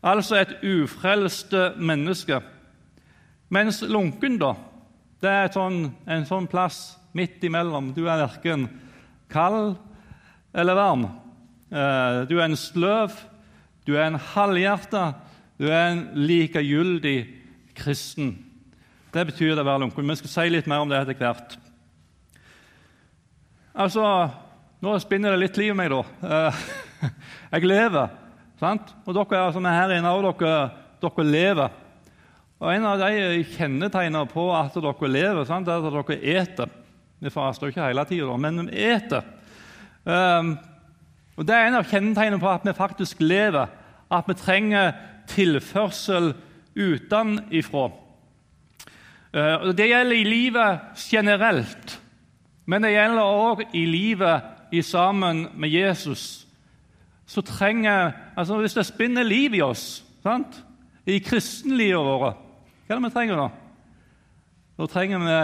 Altså 0.02 0.40
et 0.40 0.54
ufrelst 0.64 1.52
menneske. 1.76 2.40
Mens 3.52 3.82
lunken, 3.84 4.38
da, 4.40 4.54
det 5.22 5.30
er 5.30 5.52
sånn, 5.52 5.84
en 6.08 6.24
sånn 6.26 6.48
plass 6.48 6.96
midt 7.14 7.44
imellom. 7.44 7.92
Du 7.92 8.06
er 8.06 8.24
verken 8.24 8.70
kald 9.32 9.76
eller 10.56 10.80
varm. 10.80 11.04
Eh, 11.72 12.22
du 12.32 12.38
er 12.40 12.48
en 12.48 12.58
sløv, 12.60 13.14
du 13.88 13.98
er 13.98 14.08
en 14.08 14.20
halvhjerta, 14.32 15.04
du 15.60 15.68
er 15.68 15.92
en 15.92 16.06
likegyldig 16.16 17.20
kristen. 17.76 18.38
Det 19.12 19.28
betyr 19.28 19.54
det 19.54 19.66
å 19.66 19.68
være 19.68 19.84
lunken. 19.84 20.08
Vi 20.08 20.22
skal 20.24 20.34
si 20.34 20.48
litt 20.56 20.72
mer 20.72 20.84
om 20.84 20.92
det 20.92 21.04
etter 21.04 21.20
hvert. 21.20 21.60
Altså, 23.82 24.06
Nå 24.82 24.96
spinner 25.02 25.34
det 25.34 25.42
litt 25.44 25.58
liv 25.58 25.72
i 25.74 25.78
meg, 25.78 25.92
da. 25.94 26.02
Eh, 26.26 26.66
jeg 27.56 27.70
lever. 27.70 28.12
sant? 28.62 28.92
Og 29.06 29.16
dere 29.18 29.48
som 29.54 29.66
er 29.66 29.78
her 29.78 29.94
inne, 29.96 30.10
og 30.14 30.26
dere, 30.42 30.58
dere 31.02 31.26
lever. 31.26 31.78
Og 32.62 32.70
En 32.70 32.86
av 32.86 33.02
de 33.02 33.42
kjennetegnene 33.56 34.28
på 34.30 34.48
at 34.54 34.78
dere 34.78 35.10
lever, 35.10 35.46
sant, 35.50 35.70
er 35.70 35.82
at 35.82 35.96
dere 35.96 36.18
eter. 36.42 36.74
Vi 37.22 37.34
faster 37.34 37.68
jo 37.68 37.74
ikke 37.74 37.88
hele 37.88 38.06
tida, 38.10 38.36
men 38.38 38.68
vi 38.68 38.84
eter. 38.90 39.26
Um, 40.06 40.56
og 41.38 41.46
Det 41.46 41.56
er 41.56 41.70
en 41.70 41.80
av 41.80 41.90
kjennetegnene 41.90 42.42
på 42.42 42.50
at 42.50 42.66
vi 42.66 42.78
faktisk 42.78 43.22
lever, 43.22 43.70
at 44.12 44.30
vi 44.30 44.38
trenger 44.38 44.94
tilførsel 45.30 46.34
utenifra. 46.78 47.90
Uh, 49.34 49.70
det 49.74 49.90
gjelder 49.90 50.18
i 50.18 50.30
livet 50.30 51.02
generelt, 51.06 52.01
men 52.66 52.84
det 52.84 52.94
gjelder 52.94 53.22
òg 53.22 53.64
i 53.74 53.86
livet 53.86 54.72
i 54.72 54.82
sammen 54.82 55.48
med 55.56 55.70
Jesus. 55.70 56.48
Så 57.26 57.42
trenger, 57.42 58.12
altså 58.38 58.58
Hvis 58.60 58.74
det 58.74 58.86
spinner 58.86 59.24
liv 59.24 59.54
i 59.56 59.62
oss 59.62 60.04
sant? 60.24 60.64
i 61.06 61.18
kristenlivet 61.20 62.06
vårt 62.06 62.38
hva 62.92 62.98
er 62.98 63.00
det 63.00 63.08
vi 63.08 63.14
trenger 63.14 63.40
da? 63.40 63.48
Da 64.78 64.86
trenger 64.92 65.22
vi 65.24 65.36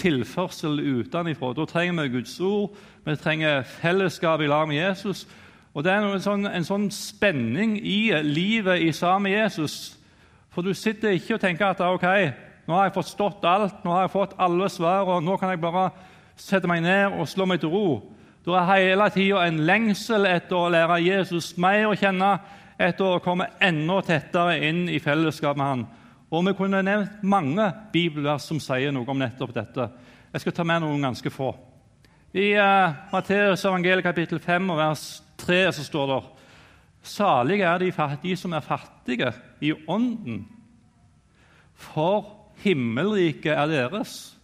tilførsel 0.00 0.80
utenfra. 0.80 1.52
Da 1.54 1.66
trenger 1.70 2.02
vi 2.02 2.14
Guds 2.16 2.40
ord, 2.40 2.72
vi 3.04 3.14
trenger 3.16 3.62
fellesskap 3.62 4.42
i 4.42 4.48
lag 4.50 4.66
med 4.68 4.76
Jesus. 4.76 5.26
Og 5.74 5.84
Det 5.84 5.92
er 5.92 6.02
en 6.02 6.20
sånn, 6.20 6.46
en 6.50 6.64
sånn 6.64 6.88
spenning 6.90 7.76
i 7.78 8.10
livet 8.24 8.82
i 8.82 8.90
sammen 8.92 9.28
med 9.28 9.36
Jesus. 9.36 9.96
For 10.50 10.66
du 10.66 10.74
sitter 10.74 11.14
ikke 11.14 11.36
og 11.36 11.40
tenker 11.44 11.66
at 11.68 11.80
ok, 11.84 12.06
nå 12.66 12.74
har 12.74 12.88
jeg 12.88 12.96
forstått 12.96 13.44
alt, 13.44 13.84
nå 13.84 13.92
har 13.92 14.06
jeg 14.06 14.14
fått 14.16 14.34
alle 14.40 14.68
svarene, 14.72 15.26
nå 15.26 15.36
kan 15.36 15.52
jeg 15.52 15.60
bare 15.62 15.90
sette 16.36 16.68
meg 16.68 16.84
ned 16.84 17.16
og 17.16 17.28
slå 17.28 17.46
meg 17.48 17.60
til 17.62 17.72
ro. 17.72 17.88
Det 18.46 18.54
er 18.54 18.68
hele 18.70 19.08
tida 19.10 19.42
en 19.42 19.62
lengsel 19.66 20.28
etter 20.30 20.54
å 20.54 20.70
lære 20.70 21.00
Jesus 21.02 21.54
mer 21.58 21.88
å 21.88 21.96
kjenne, 21.98 22.36
etter 22.78 23.16
å 23.16 23.22
komme 23.24 23.48
enda 23.64 23.96
tettere 24.06 24.60
inn 24.68 24.84
i 24.92 25.00
fellesskap 25.02 25.56
med 25.58 25.66
han. 25.66 25.86
Og 26.30 26.44
Vi 26.46 26.52
kunne 26.58 26.82
nevnt 26.82 27.22
mange 27.22 27.70
bibelvers 27.92 28.46
som 28.46 28.60
sier 28.60 28.92
noe 28.92 29.08
om 29.08 29.18
nettopp 29.18 29.54
dette. 29.54 29.88
Jeg 30.32 30.44
skal 30.44 30.52
ta 30.52 30.64
med 30.64 30.82
noen 30.84 31.02
ganske 31.02 31.30
få. 31.30 31.54
I 32.36 32.52
uh, 32.58 32.92
Matteus 33.12 33.64
evangeliet 33.64 34.04
kapittel 34.04 34.38
5 34.42 34.72
vers 34.76 35.04
3 35.40 35.60
så 35.72 35.84
står 35.86 36.10
det 36.10 36.22
Salige 37.06 37.64
er 37.64 37.78
de, 37.78 37.92
de 38.22 38.36
som 38.36 38.52
er 38.52 38.64
fattige 38.66 39.30
i 39.62 39.72
ånden, 39.72 40.42
for 41.74 42.50
himmelriket 42.64 43.54
er 43.54 43.70
deres. 43.70 44.35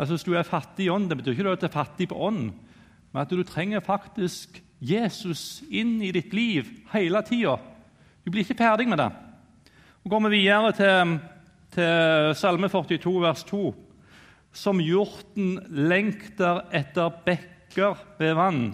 Altså 0.00 0.16
Hvis 0.16 0.24
du 0.24 0.32
er 0.32 0.48
fattig 0.48 0.86
i 0.86 0.92
ånden, 0.92 1.10
det 1.10 1.18
betyr 1.20 1.34
ikke 1.36 1.52
at 1.52 1.60
du 1.60 1.66
er 1.68 1.74
fattig 1.74 2.06
på 2.08 2.16
ånd, 2.16 2.54
men 3.12 3.20
at 3.20 3.32
du 3.32 3.42
trenger 3.44 3.82
faktisk 3.84 4.62
Jesus 4.80 5.60
inn 5.68 5.98
i 6.00 6.12
ditt 6.14 6.32
liv 6.32 6.70
hele 6.94 7.20
tida. 7.28 7.58
Du 8.24 8.32
blir 8.32 8.46
ikke 8.46 8.56
ferdig 8.62 8.88
med 8.88 8.96
det. 9.02 9.10
Nå 10.00 10.08
går 10.08 10.24
vi 10.24 10.38
videre 10.38 10.72
til, 10.72 11.18
til 11.76 12.32
Salme 12.40 12.72
42, 12.72 13.12
vers 13.20 13.44
2. 13.44 13.60
Som 14.56 14.80
hjorten 14.80 15.58
lengter 15.68 16.64
etter 16.72 17.12
bekker 17.26 18.00
ved 18.18 18.34
vann, 18.40 18.64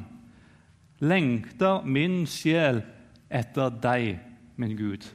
lengter 1.03 1.83
min 1.83 2.23
sjel 2.31 2.85
etter 3.27 3.75
deg, 3.83 4.21
min 4.57 4.79
Gud. 4.79 5.11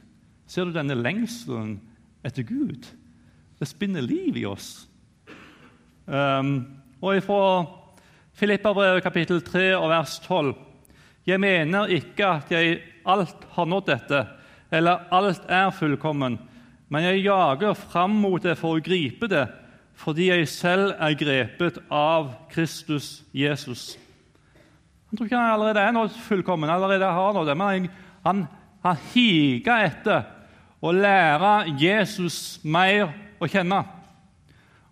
Ser 0.46 0.68
du 0.68 0.76
denne 0.76 0.98
lengselen 1.00 1.78
etter 2.20 2.44
Gud? 2.44 2.84
Det 3.56 3.70
spinner 3.70 4.04
liv 4.04 4.36
i 4.36 4.44
oss. 4.46 4.91
Um, 6.06 6.66
og 7.02 7.22
fra 7.22 7.64
Filippabrevet 8.34 9.02
kapittel 9.04 9.42
3 9.44 9.76
og 9.76 9.88
vers 9.90 10.18
12.: 10.24 10.54
Jeg 11.26 11.40
mener 11.40 11.86
ikke 11.86 12.26
at 12.26 12.50
jeg 12.50 12.80
alt 13.06 13.46
har 13.50 13.64
nådd 13.64 13.86
dette, 13.86 14.26
eller 14.70 15.06
alt 15.12 15.42
er 15.48 15.70
fullkommen, 15.70 16.38
men 16.88 17.04
jeg 17.04 17.24
jager 17.24 17.74
fram 17.74 18.10
mot 18.10 18.42
det 18.42 18.56
for 18.58 18.76
å 18.76 18.82
gripe 18.82 19.28
det, 19.28 19.46
fordi 19.94 20.30
jeg 20.30 20.48
selv 20.48 20.94
er 20.98 21.14
grepet 21.18 21.78
av 21.90 22.32
Kristus 22.50 23.22
Jesus. 23.32 23.98
Han 25.10 25.16
tror 25.16 25.26
ikke 25.26 25.38
han 25.38 25.54
allerede 25.54 25.80
er 25.80 25.92
noe 25.92 26.08
fullkommen, 26.08 26.70
allerede 26.70 27.04
har 27.04 27.34
noe 27.36 27.46
det, 27.46 27.56
men 27.56 27.88
han, 28.24 28.46
han 28.82 29.02
higer 29.12 29.86
etter 29.86 30.22
å 30.82 30.92
lære 30.92 31.76
Jesus 31.78 32.58
mer 32.64 33.12
å 33.38 33.46
kjenne. 33.46 33.84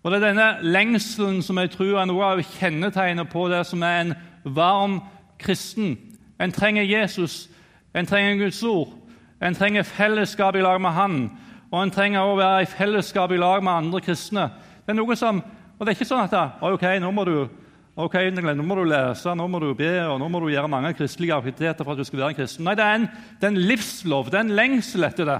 Og 0.03 0.11
Det 0.11 0.17
er 0.17 0.27
denne 0.31 0.47
lengselen 0.65 1.41
som 1.45 1.57
jeg 1.61 1.71
tror 1.75 1.99
er 2.01 2.07
noe 2.09 2.25
av 2.25 2.41
kjennetegnet 2.57 3.29
på 3.29 3.45
det 3.51 3.61
som 3.69 3.83
er 3.85 3.99
en 4.01 4.15
varm 4.43 4.99
kristen. 5.41 5.93
En 6.41 6.51
trenger 6.51 6.83
Jesus, 6.89 7.49
en 7.93 8.05
trenger 8.09 8.39
Guds 8.45 8.63
ord, 8.63 8.97
En 9.41 9.55
trenger 9.57 9.81
fellesskap 9.83 10.55
i 10.55 10.61
lag 10.61 10.81
med 10.81 10.91
Han, 10.93 11.31
og 11.71 11.79
en 11.81 11.91
trenger 11.91 12.21
å 12.21 12.35
være 12.37 12.61
i 12.61 12.69
fellesskap 12.69 13.31
i 13.33 13.39
lag 13.41 13.63
med 13.63 13.73
andre 13.73 14.01
kristne. 14.05 14.43
Det 14.85 14.93
er 14.93 14.99
noe 14.99 15.15
som, 15.17 15.39
og 15.41 15.81
det 15.81 15.89
er 15.89 15.97
ikke 15.97 16.09
sånn 16.11 16.27
at 16.27 16.61
ok, 16.61 16.85
nå 17.01 17.09
må 17.15 17.25
du, 17.25 17.47
ok, 17.95 18.19
nå 18.37 18.53
må 18.61 18.77
du 18.77 18.83
lese, 18.91 19.33
nå 19.33 19.47
må 19.49 19.63
du 19.63 19.71
be 19.73 19.95
og 20.05 20.19
nå 20.21 20.27
må 20.29 20.43
du 20.43 20.51
gjøre 20.53 20.69
mange 20.69 20.93
kristelige 20.93 21.33
aktiviteter 21.33 21.81
for 21.81 21.95
at 21.95 22.03
du 22.03 22.05
skal 22.05 22.21
være 22.21 22.35
en 22.35 22.37
kristen. 22.37 22.67
Nei, 22.69 22.77
det 22.77 22.85
er 22.85 22.99
en, 22.99 23.09
det 23.39 23.49
er 23.49 23.55
en 23.55 23.65
livslov, 23.71 24.29
det 24.29 24.37
er 24.37 24.45
en 24.45 24.55
lengsel 24.61 25.09
etter 25.09 25.31
det. 25.31 25.39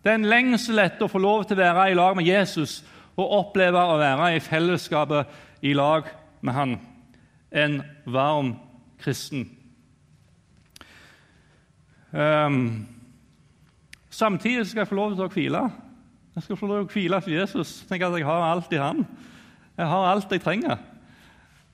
Det 0.00 0.12
er 0.12 0.20
en 0.20 0.30
lengsel 0.30 0.84
etter 0.86 1.08
å 1.08 1.10
få 1.10 1.18
lov 1.18 1.42
til 1.48 1.58
å 1.58 1.64
være 1.64 1.90
i 1.90 1.98
lag 1.98 2.14
med 2.16 2.30
Jesus 2.30 2.78
og 3.18 3.32
oppleve 3.40 3.82
å 3.82 3.98
være 4.00 4.34
i 4.36 4.42
fellesskapet 4.44 5.64
i 5.66 5.72
lag 5.76 6.08
med 6.40 6.56
han. 6.56 6.76
En 7.50 7.80
varm 8.06 8.54
kristen. 9.00 9.48
Um, 12.10 12.86
samtidig 14.10 14.66
skal 14.66 14.82
jeg 14.84 14.90
få 14.90 14.98
lov 14.98 15.14
til 15.14 15.26
å 15.26 15.32
hvile. 15.32 15.64
Jeg 16.34 16.46
skal 16.46 16.58
få 16.58 16.70
lov 16.70 16.78
til 16.80 16.88
å 16.88 16.94
hvile 16.94 17.20
for 17.22 17.34
Jesus. 17.34 17.74
Tenk 17.88 18.06
at 18.06 18.16
jeg 18.18 18.26
har 18.26 18.46
alt 18.46 18.72
i 18.74 18.80
han. 18.80 19.04
Jeg 19.76 19.90
har 19.90 20.08
alt 20.10 20.32
jeg 20.32 20.42
trenger. 20.44 20.78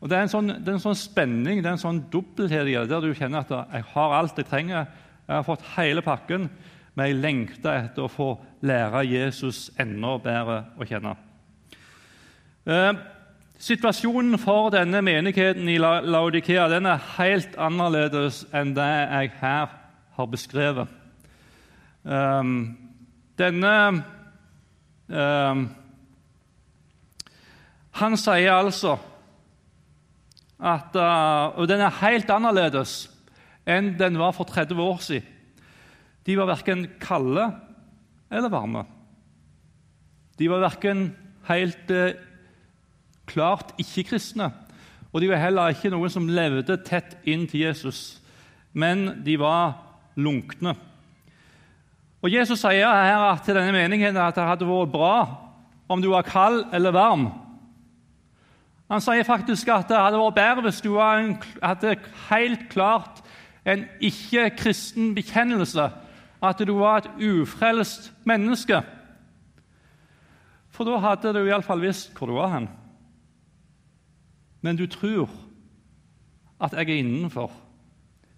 Og 0.00 0.10
Det 0.10 0.16
er 0.16 0.26
en 0.26 0.30
sånn, 0.30 0.50
er 0.52 0.72
en 0.74 0.82
sånn 0.82 0.98
spenning, 0.98 1.62
det 1.62 1.70
er 1.70 1.76
en 1.78 1.82
sånn 1.82 2.02
dobbelthet 2.12 2.68
i 2.68 2.74
det, 2.76 2.88
der 2.90 3.00
du 3.02 3.14
kjenner 3.16 3.42
at 3.42 3.52
jeg 3.72 3.86
har 3.94 4.12
alt 4.14 4.36
jeg 4.38 4.48
trenger. 4.48 4.90
Jeg 5.26 5.34
har 5.34 5.46
fått 5.46 5.64
hele 5.74 6.04
pakken, 6.04 6.50
men 6.96 7.10
jeg 7.10 7.20
lengter 7.20 7.84
etter 7.84 8.06
å 8.06 8.10
få 8.10 8.30
lære 8.64 9.04
Jesus 9.04 9.68
enda 9.80 10.16
bedre 10.24 10.62
å 10.80 10.88
kjenne. 10.88 11.12
Eh, 12.66 13.04
Situasjonen 13.56 14.36
for 14.36 14.68
denne 14.68 15.00
menigheten 15.00 15.68
i 15.72 15.78
Laudikea 15.80 16.66
den 16.68 16.86
er 16.90 17.04
helt 17.16 17.54
annerledes 17.56 18.42
enn 18.52 18.74
det 18.76 18.84
jeg 18.84 19.30
her 19.40 19.70
har 20.16 20.28
beskrevet. 20.28 20.90
Um, 22.04 22.76
denne 23.38 23.72
um, 25.08 25.62
Han 27.96 28.16
sier 28.20 28.52
altså 28.52 28.92
at 30.60 30.94
Og 31.58 31.66
den 31.68 31.80
er 31.82 31.98
helt 32.00 32.30
annerledes 32.30 33.08
enn 33.66 33.90
den 33.98 34.20
var 34.20 34.36
for 34.36 34.44
30 34.44 34.78
år 34.80 35.00
siden. 35.04 35.35
De 36.26 36.36
var 36.38 36.50
verken 36.50 36.86
kalde 37.00 37.46
eller 38.30 38.50
varme. 38.50 38.84
De 40.38 40.48
var 40.50 40.64
verken 40.64 41.08
helt 41.48 41.90
eh, 41.94 42.18
klart 43.30 43.72
ikke-kristne. 43.80 44.50
Og 45.12 45.22
de 45.22 45.30
var 45.30 45.40
heller 45.40 45.72
ikke 45.72 45.90
noen 45.94 46.12
som 46.12 46.28
levde 46.28 46.76
tett 46.84 47.16
inn 47.24 47.46
til 47.48 47.68
Jesus, 47.68 48.18
men 48.76 49.22
de 49.24 49.38
var 49.40 49.78
lunkne. 50.18 50.74
Og 52.24 52.32
Jesus 52.32 52.60
sier 52.60 52.90
her 52.90 53.42
til 53.44 53.56
denne 53.56 53.74
menigheten 53.74 54.18
at 54.20 54.36
det 54.36 54.44
hadde 54.44 54.68
vært 54.68 54.92
bra 54.92 55.16
om 55.86 56.02
du 56.02 56.10
var 56.10 56.26
kald 56.26 56.64
eller 56.74 56.94
varm. 56.96 57.28
Han 58.90 59.02
sier 59.02 59.26
faktisk 59.26 59.70
at 59.72 59.88
det 59.90 59.98
hadde 59.98 60.18
vært 60.20 60.38
bedre 60.38 60.66
hvis 60.66 60.82
du 60.82 60.92
hadde 60.98 61.96
helt 62.28 62.66
klart 62.72 63.22
en 63.66 63.84
ikke-kristen 64.04 65.14
bekjennelse, 65.16 65.88
at 66.42 66.58
du 66.58 66.74
var 66.78 66.98
et 66.98 67.10
ufrelst 67.22 68.12
menneske. 68.24 68.82
For 70.70 70.84
da 70.84 70.98
hadde 71.00 71.32
du 71.32 71.46
iallfall 71.46 71.80
visst 71.80 72.12
hvor 72.18 72.28
du 72.28 72.36
var 72.36 72.52
hen 72.54 72.68
men 74.66 74.76
du 74.76 74.86
tror 74.90 75.30
at 76.60 76.72
jeg 76.72 76.90
er 76.90 76.98
innenfor. 76.98 77.52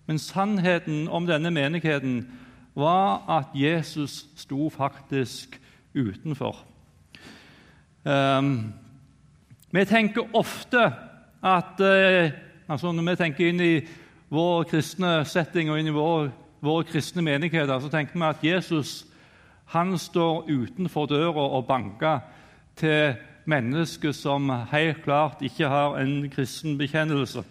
Men 0.06 0.18
sannheten 0.18 1.08
om 1.08 1.26
denne 1.26 1.50
menigheten 1.50 2.26
var 2.74 3.24
at 3.38 3.54
Jesus 3.54 4.26
sto 4.36 4.68
faktisk 4.68 5.60
utenfor. 5.94 6.56
Um, 8.04 8.74
vi 9.72 9.84
tenker 9.84 10.36
ofte 10.36 10.92
at 11.42 11.80
uh, 11.80 12.30
altså 12.68 12.92
Når 12.92 13.10
vi 13.10 13.16
tenker 13.16 13.48
inn 13.48 13.60
i 13.60 13.80
vår 14.30 14.64
kristne 14.68 15.24
setting 15.24 15.70
og 15.70 15.80
inn 15.80 15.88
i 15.88 15.96
våre, 15.96 16.30
våre 16.60 16.86
kristne 16.88 17.22
menigheter, 17.22 17.78
så 17.80 17.90
tenker 17.92 18.18
vi 18.18 18.26
at 18.28 18.44
Jesus 18.44 19.04
han 19.68 19.98
står 20.00 20.48
utenfor 20.48 21.06
døra 21.10 21.44
og 21.58 21.66
banker 21.68 22.22
til 22.78 23.18
mennesker 23.48 24.14
som 24.16 24.48
helt 24.70 25.02
klart 25.04 25.42
ikke 25.44 25.68
har 25.68 25.98
en 26.00 26.30
kristen 26.32 26.78
bekjennelse. 26.78 27.44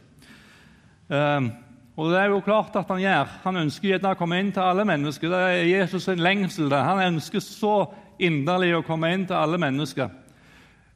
Um, 1.08 1.52
og 1.98 2.12
det 2.12 2.20
er 2.20 2.30
jo 2.30 2.43
klart 2.46 2.76
at 2.76 2.88
Han 2.88 3.02
gjør. 3.02 3.30
Han 3.43 3.56
ønsker 3.63 3.89
gjerne 3.89 4.12
å 4.13 4.17
komme 4.17 4.38
inn 4.39 4.52
til 4.54 4.62
alle 4.62 4.86
mennesker. 4.86 5.30
Det 5.30 5.38
er 5.38 5.70
Jesus' 5.72 6.12
en 6.12 6.22
lengsel. 6.22 6.70
Der. 6.70 6.84
Han 6.84 7.15
ønsker 7.15 7.41
så 7.41 7.88
inderlig 8.20 8.76
å 8.78 8.84
komme 8.86 9.10
inn 9.13 9.26
til 9.26 9.38
alle 9.38 9.58
mennesker. 9.58 10.10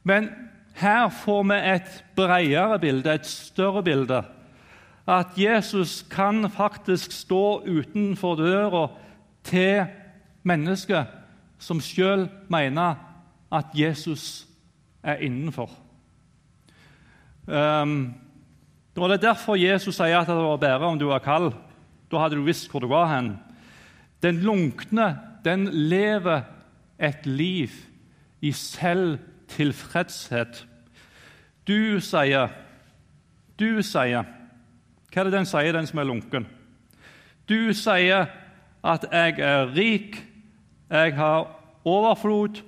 Men 0.02 0.28
her 0.78 1.08
får 1.08 1.42
vi 1.50 1.58
et 1.72 2.04
bredere 2.16 2.78
bilde, 2.78 3.14
et 3.14 3.26
større 3.26 3.82
bilde. 3.82 4.22
At 5.06 5.26
Jesus 5.36 6.06
kan 6.10 6.50
faktisk 6.50 7.12
stå 7.12 7.62
utenfor 7.66 8.36
døra 8.36 8.88
til 9.44 9.86
mennesker 10.42 11.04
som 11.58 11.80
sjøl 11.80 12.28
mener 12.50 12.94
at 13.52 13.66
Jesus 13.74 14.46
er 15.02 15.14
innenfor. 15.14 15.70
Um, 17.46 18.14
Det 18.94 19.02
er 19.02 19.16
derfor 19.16 19.56
Jesus 19.56 19.96
sier 19.96 20.20
at 20.20 20.26
det 20.28 20.36
var 20.36 20.56
bedre 20.60 20.86
om 20.86 20.98
du 20.98 21.06
var 21.08 21.18
kald. 21.24 21.52
Da 22.10 22.18
hadde 22.20 22.36
du 22.36 22.42
visst 22.44 22.70
hvor 22.70 22.80
du 22.80 22.88
var 22.88 23.06
hen. 23.08 23.38
Den 24.22 24.36
lunkne 24.44 25.18
den 25.44 25.68
lever 25.72 26.40
et 27.00 27.26
liv 27.26 27.68
i 28.40 28.52
selvtilfredshet. 28.52 30.66
Du 31.66 32.00
sier 32.00 32.48
Du 33.58 33.82
sier 33.82 34.24
Hva 35.12 35.20
er 35.20 35.28
det 35.28 35.34
den 35.34 35.46
sier, 35.48 35.74
den 35.76 35.86
som 35.86 35.98
er 36.00 36.08
lunken? 36.08 36.46
Du 37.48 37.72
sier 37.72 38.26
at 38.84 39.04
'jeg 39.12 39.38
er 39.38 39.74
rik, 39.76 40.24
jeg 40.90 41.14
har 41.14 41.46
overflod, 41.84 42.62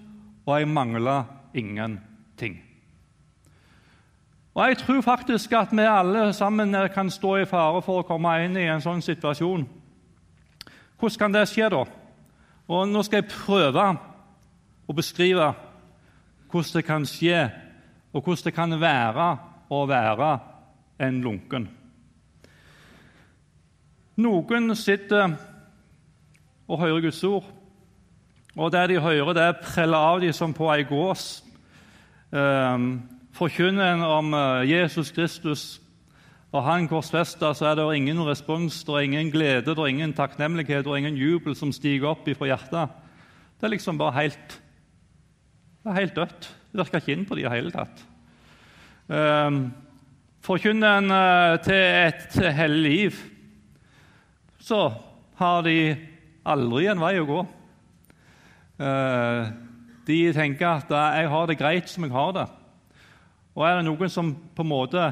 og 0.47 0.59
jeg 0.59 0.69
mangler 0.69 1.25
ingenting'. 1.55 2.61
Og 4.55 4.69
Jeg 4.69 4.79
tror 4.79 5.01
faktisk 5.01 5.53
at 5.53 5.69
vi 5.73 5.81
alle 5.81 6.33
sammen 6.33 6.89
kan 6.95 7.11
stå 7.11 7.37
i 7.37 7.45
fare 7.45 7.83
for 7.83 7.99
å 7.99 8.07
komme 8.07 8.45
inn 8.45 8.57
i 8.57 8.69
en 8.69 8.81
sånn 8.81 9.03
situasjon. 9.03 9.69
Hvordan 10.99 11.19
kan 11.19 11.33
det 11.33 11.49
skje, 11.49 11.69
da? 11.71 11.85
Og 12.69 12.89
Nå 12.89 13.03
skal 13.03 13.23
jeg 13.23 13.31
prøve 13.31 13.99
å 14.89 14.93
beskrive 14.93 15.55
hvordan 16.51 16.73
det 16.75 16.85
kan 16.85 17.07
skje, 17.07 17.51
og 18.13 18.23
hvordan 18.23 18.45
det 18.45 18.55
kan 18.55 18.81
være 18.81 19.39
å 19.71 19.87
være 19.87 20.39
en 20.99 21.21
lunken. 21.21 21.69
Noen 24.17 24.75
sitter 24.79 25.35
og 26.69 26.81
hører 26.81 27.01
Guds 27.01 27.25
ord, 27.25 27.45
og 28.57 28.71
det 28.73 28.89
de 28.89 29.01
hører, 29.03 29.33
det 29.35 29.65
preller 29.65 29.99
av 29.99 30.21
dem 30.23 30.33
som 30.33 30.55
på 30.55 30.69
ei 30.71 30.85
gås 30.87 31.45
Ehm, 32.35 33.03
forkynner 33.35 33.93
en 33.93 34.03
om 34.03 34.35
eh, 34.35 34.67
Jesus 34.67 35.13
Kristus 35.15 35.65
og 36.55 36.65
han 36.67 36.89
korsfesta, 36.91 37.53
så 37.55 37.69
er 37.71 37.79
det 37.79 37.87
ingen 37.97 38.23
respons, 38.27 38.81
det 38.87 38.95
er 38.95 39.07
ingen 39.07 39.31
glede, 39.31 39.75
det 39.75 39.79
er 39.79 39.91
ingen 39.91 40.15
takknemlighet 40.15 40.87
og 40.87 40.99
ingen 40.99 41.19
jubel 41.19 41.55
som 41.59 41.73
stiger 41.75 42.13
opp 42.13 42.27
fra 42.39 42.49
hjertet. 42.51 42.95
Det 43.59 43.67
er 43.67 43.75
liksom 43.75 43.99
bare 43.99 44.17
helt, 44.21 44.59
det 45.83 45.91
er 45.91 45.99
helt 45.99 46.17
dødt. 46.17 46.51
Det 46.71 46.81
virker 46.81 47.03
ikke 47.03 47.15
inn 47.15 47.27
på 47.27 47.35
det 47.35 47.43
i 47.43 47.47
det 47.47 47.55
hele 47.55 47.75
tatt. 47.75 48.05
Um, 49.07 49.59
Forkynner 50.45 50.99
en 51.01 51.11
uh, 51.11 51.59
til 51.65 51.75
et 51.75 52.39
hellig 52.55 52.83
liv, 52.85 53.21
så 54.65 54.81
har 55.37 55.65
de 55.67 55.77
aldri 56.49 56.89
en 56.89 57.03
vei 57.03 57.19
å 57.21 57.29
gå. 57.29 57.43
Uh, 58.81 59.53
de 60.09 60.19
tenker 60.37 60.81
at 60.81 60.93
jeg 60.95 61.29
har 61.33 61.49
det 61.49 61.59
greit 61.61 61.91
som 61.91 62.07
jeg 62.07 62.15
har 62.15 62.33
det. 62.37 62.47
Og 63.55 63.65
er 63.67 63.79
det 63.79 63.87
noen 63.87 64.11
som 64.13 64.33
på 64.57 64.65
en 64.65 64.73
måte 64.73 65.05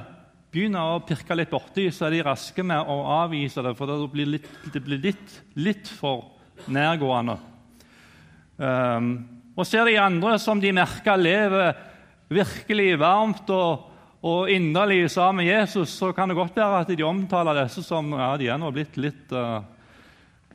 begynner 0.53 0.95
å 0.95 1.03
pirke 1.05 1.37
litt 1.37 1.53
borti, 1.53 1.87
så 1.93 2.09
er 2.09 2.17
de 2.17 2.25
raske 2.27 2.65
med 2.67 2.81
å 2.81 2.97
avvise 3.23 3.62
det, 3.65 3.75
for 3.77 3.88
det 3.88 4.01
blir 4.12 4.35
litt, 4.35 4.49
det 4.73 4.83
blir 4.85 5.01
litt, 5.01 5.38
litt 5.57 5.88
for 6.01 6.27
nærgående. 6.73 7.38
Um, 8.57 9.15
og 9.57 9.69
ser 9.69 9.88
de 9.88 9.97
andre 10.01 10.37
som 10.41 10.61
de 10.61 10.73
merker 10.77 11.21
lever 11.21 11.73
virkelig 12.33 12.93
varmt 13.01 13.49
og, 13.53 13.91
og 14.22 14.50
inderlig 14.50 15.08
sammen 15.11 15.42
med 15.42 15.50
Jesus, 15.50 15.96
så 15.98 16.12
kan 16.14 16.30
det 16.30 16.38
godt 16.38 16.56
være 16.56 16.85
at 16.85 16.90
de 16.94 17.02
omtaler 17.02 17.64
disse 17.64 17.82
som 17.82 18.12
ja, 18.14 18.35
de 18.38 18.50
er 18.54 18.61
nå 18.61 18.70
blitt 18.74 18.98
litt, 19.00 19.32
uh, 19.35 19.64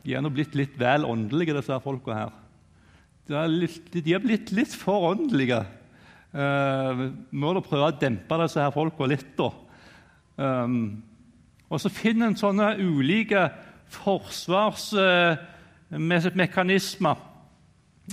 de 0.05 0.15
er 0.15 0.23
nå 0.23 0.31
blitt 0.31 0.55
litt 0.55 0.77
vel 0.79 1.07
åndelige, 1.07 1.57
disse 1.57 1.79
folka 1.83 2.15
her 2.15 2.35
litt, 3.27 3.91
de 3.91 4.13
er 4.13 4.19
blitt 4.23 4.51
litt 4.55 4.75
for 4.75 5.11
åndelige. 5.11 5.65
Uh, 6.31 7.11
må 7.31 7.53
da 7.55 7.61
prøve 7.63 7.89
å 7.89 7.99
dempe 7.99 8.37
disse 8.43 8.61
her 8.61 8.71
folka 8.75 9.05
litt, 9.09 9.37
da. 9.37 9.51
Um, 10.37 11.03
og 11.67 11.81
så 11.81 11.89
finner 11.91 12.27
en 12.29 12.39
sånne 12.39 12.75
ulike 12.79 13.49
forsvarsmekanismer 13.91 16.29
uh, 16.29 16.37
mekanismer 16.37 17.15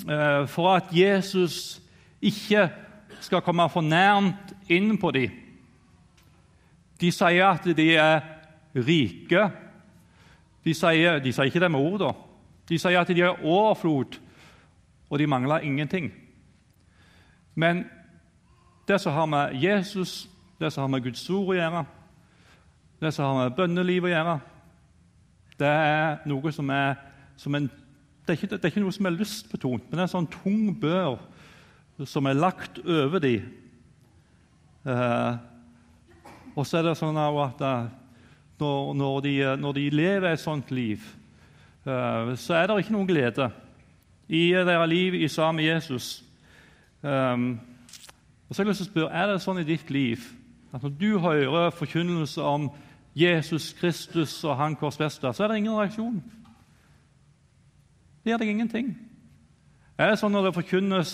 eh, 0.09 0.47
for 0.51 0.73
at 0.73 0.85
Jesus 0.95 1.81
ikke 2.25 2.69
skal 3.23 3.45
komme 3.47 3.69
for 3.71 3.83
nærmt 3.85 4.55
inn 4.73 4.99
på 4.99 5.11
dem. 5.15 5.44
De 7.01 7.11
sier 7.13 7.47
at 7.47 7.65
de 7.77 7.89
er 7.97 8.21
rike. 8.75 9.49
De 10.65 10.75
sier, 10.75 11.19
de 11.21 11.33
sier 11.33 11.51
ikke 11.51 11.63
det 11.63 11.71
med 11.71 11.81
ord, 11.81 11.99
da. 12.01 12.13
De 12.69 12.79
sier 12.81 13.01
at 13.01 13.11
de 13.11 13.21
har 13.21 13.43
overflod, 13.45 14.19
og 15.11 15.19
de 15.19 15.27
mangler 15.29 15.67
ingenting. 15.67 16.13
Men 17.55 17.85
det 18.89 19.01
som 19.01 19.13
har 19.13 19.27
med 19.27 19.55
Jesus, 19.63 20.29
det 20.61 20.73
som 20.73 20.83
har 20.83 20.89
med 20.89 21.05
Guds 21.05 21.31
ord 21.31 21.53
å 21.53 21.59
gjøre, 21.59 21.85
det 23.01 23.13
som 23.15 23.29
har 23.29 23.43
med 23.43 23.57
bønneliv 23.57 24.07
å 24.07 24.13
gjøre, 24.13 24.39
det 25.59 25.71
er 25.71 26.23
noe 26.29 26.53
som 26.53 26.71
er 26.75 26.95
som 27.37 27.55
en, 27.55 27.67
det, 27.67 28.33
er 28.33 28.39
ikke, 28.39 28.49
det 28.55 28.63
er 28.63 28.73
ikke 28.73 28.83
noe 28.85 28.95
som 28.95 29.09
er 29.09 29.17
lystbetont, 29.17 29.87
men 29.89 29.97
det 29.97 30.03
er 30.03 30.07
en 30.07 30.13
sånn 30.13 30.31
tung 30.31 30.71
bør 30.81 31.19
som 32.09 32.27
er 32.27 32.39
lagt 32.39 32.79
over 32.81 33.23
dem. 33.23 33.49
Eh, 34.85 35.37
og 36.55 36.67
så 36.67 36.79
er 36.79 36.89
det 36.89 36.97
sånn 36.99 37.19
at 37.19 37.63
eh, 37.67 37.93
når, 38.61 39.21
de, 39.25 39.35
når, 39.59 39.77
de, 39.77 39.85
lever 39.91 40.31
et 40.31 40.43
sånt 40.43 40.71
liv, 40.71 41.03
eh, 41.87 42.35
så 42.39 42.59
er 42.59 42.69
det 42.71 42.85
ikke 42.85 42.95
noen 42.95 43.11
glede 43.11 43.51
i 44.29 44.47
deres 44.55 44.89
liv 44.89 45.19
i 45.19 45.29
sammen 45.29 45.61
med 45.61 45.73
Jesus. 45.73 46.23
Um, 47.03 47.61
og 48.49 48.55
så 48.55 48.63
har 48.63 48.65
jeg 48.65 48.71
lyst 48.71 48.81
til 48.81 48.87
å 48.87 48.93
spørre, 48.93 49.13
Er 49.13 49.27
det 49.29 49.43
sånn 49.45 49.61
i 49.61 49.67
ditt 49.69 49.91
liv 49.93 50.23
at 50.73 50.83
når 50.83 50.95
du 50.97 51.19
hører 51.21 51.75
forkynnelse 51.77 52.41
om 52.43 52.71
Jesus 53.15 53.75
Kristus 53.77 54.39
og 54.45 54.57
Han 54.57 54.77
korsfesta, 54.77 55.33
så 55.33 55.45
er 55.45 55.53
det 55.53 55.59
ingen 55.61 55.77
reaksjon? 55.77 56.23
Det 58.25 58.33
gjør 58.33 58.41
deg 58.41 58.55
ingenting. 58.55 58.95
Er 59.99 60.11
det 60.11 60.19
sånn 60.19 60.33
når 60.33 60.49
det 60.49 60.57
forkynnes 60.57 61.13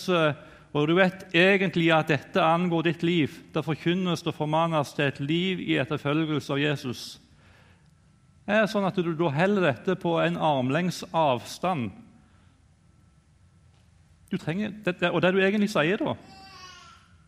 og 0.71 0.87
du 0.87 0.95
vet 0.95 1.25
egentlig 1.35 1.89
at 1.91 2.13
dette 2.13 2.43
angår 2.43 2.85
ditt 2.87 3.03
liv. 3.03 3.33
Det 3.51 3.65
forkynnes 3.67 4.23
og 4.23 4.37
formanes 4.37 4.93
til 4.95 5.09
et 5.09 5.19
liv 5.21 5.63
i 5.65 5.79
etterfølgelse 5.83 6.53
av 6.55 6.61
Jesus. 6.63 7.03
Det 8.47 8.55
Er 8.55 8.69
sånn 8.71 8.87
at 8.87 8.97
du 8.99 9.11
da 9.15 9.31
holder 9.35 9.67
dette 9.67 9.97
på 9.99 10.17
en 10.23 10.39
armlengs 10.39 11.03
avstand? 11.11 11.91
Trenger, 14.31 14.71
det, 14.85 15.11
og 15.11 15.19
det 15.23 15.33
du 15.35 15.41
egentlig 15.43 15.73
sier 15.73 15.99
da 15.99 16.13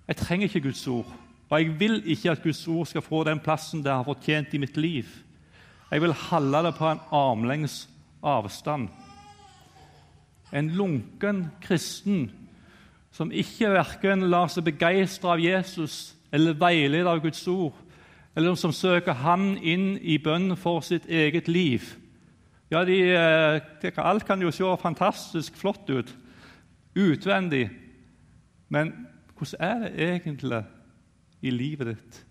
Jeg 0.06 0.16
trenger 0.20 0.46
ikke 0.46 0.68
Guds 0.68 0.84
ord. 0.86 1.08
Og 1.50 1.58
jeg 1.58 1.72
vil 1.80 1.98
ikke 2.14 2.30
at 2.30 2.42
Guds 2.44 2.62
ord 2.70 2.86
skal 2.86 3.02
få 3.02 3.24
den 3.26 3.42
plassen 3.42 3.82
det 3.82 3.90
har 3.90 4.06
fortjent 4.06 4.54
i 4.54 4.60
mitt 4.62 4.76
liv. 4.76 5.08
Jeg 5.90 6.00
vil 6.00 6.14
holde 6.14 6.62
det 6.64 6.74
på 6.78 6.86
en 6.88 7.02
armlengs 7.10 7.88
avstand. 8.22 8.86
En 10.52 10.70
lunken 10.70 11.50
kristen 11.60 12.30
som 13.12 13.32
ikke 13.32 13.70
verken 13.74 14.26
lar 14.32 14.48
seg 14.48 14.64
begeistre 14.66 15.34
av 15.34 15.42
Jesus 15.42 16.14
eller 16.32 16.56
veilede 16.56 17.10
av 17.10 17.20
Guds 17.20 17.44
ord, 17.48 17.76
eller 18.36 18.54
som 18.56 18.72
søker 18.72 19.12
Han 19.12 19.58
inn 19.58 19.98
i 20.00 20.16
bønn 20.18 20.56
for 20.56 20.80
sitt 20.80 21.04
eget 21.06 21.48
liv. 21.48 21.84
Ja, 22.72 22.84
de, 22.88 22.96
eh, 23.12 23.60
de, 23.82 23.92
Alt 24.00 24.24
kan 24.24 24.40
jo 24.40 24.50
se 24.50 24.64
fantastisk 24.80 25.56
flott 25.56 25.90
ut 25.90 26.14
utvendig, 26.96 27.70
men 28.68 28.92
hvordan 29.36 29.60
er 29.60 29.78
det 29.80 30.08
egentlig 30.08 30.64
i 31.42 31.50
livet 31.50 31.86
ditt 31.86 32.24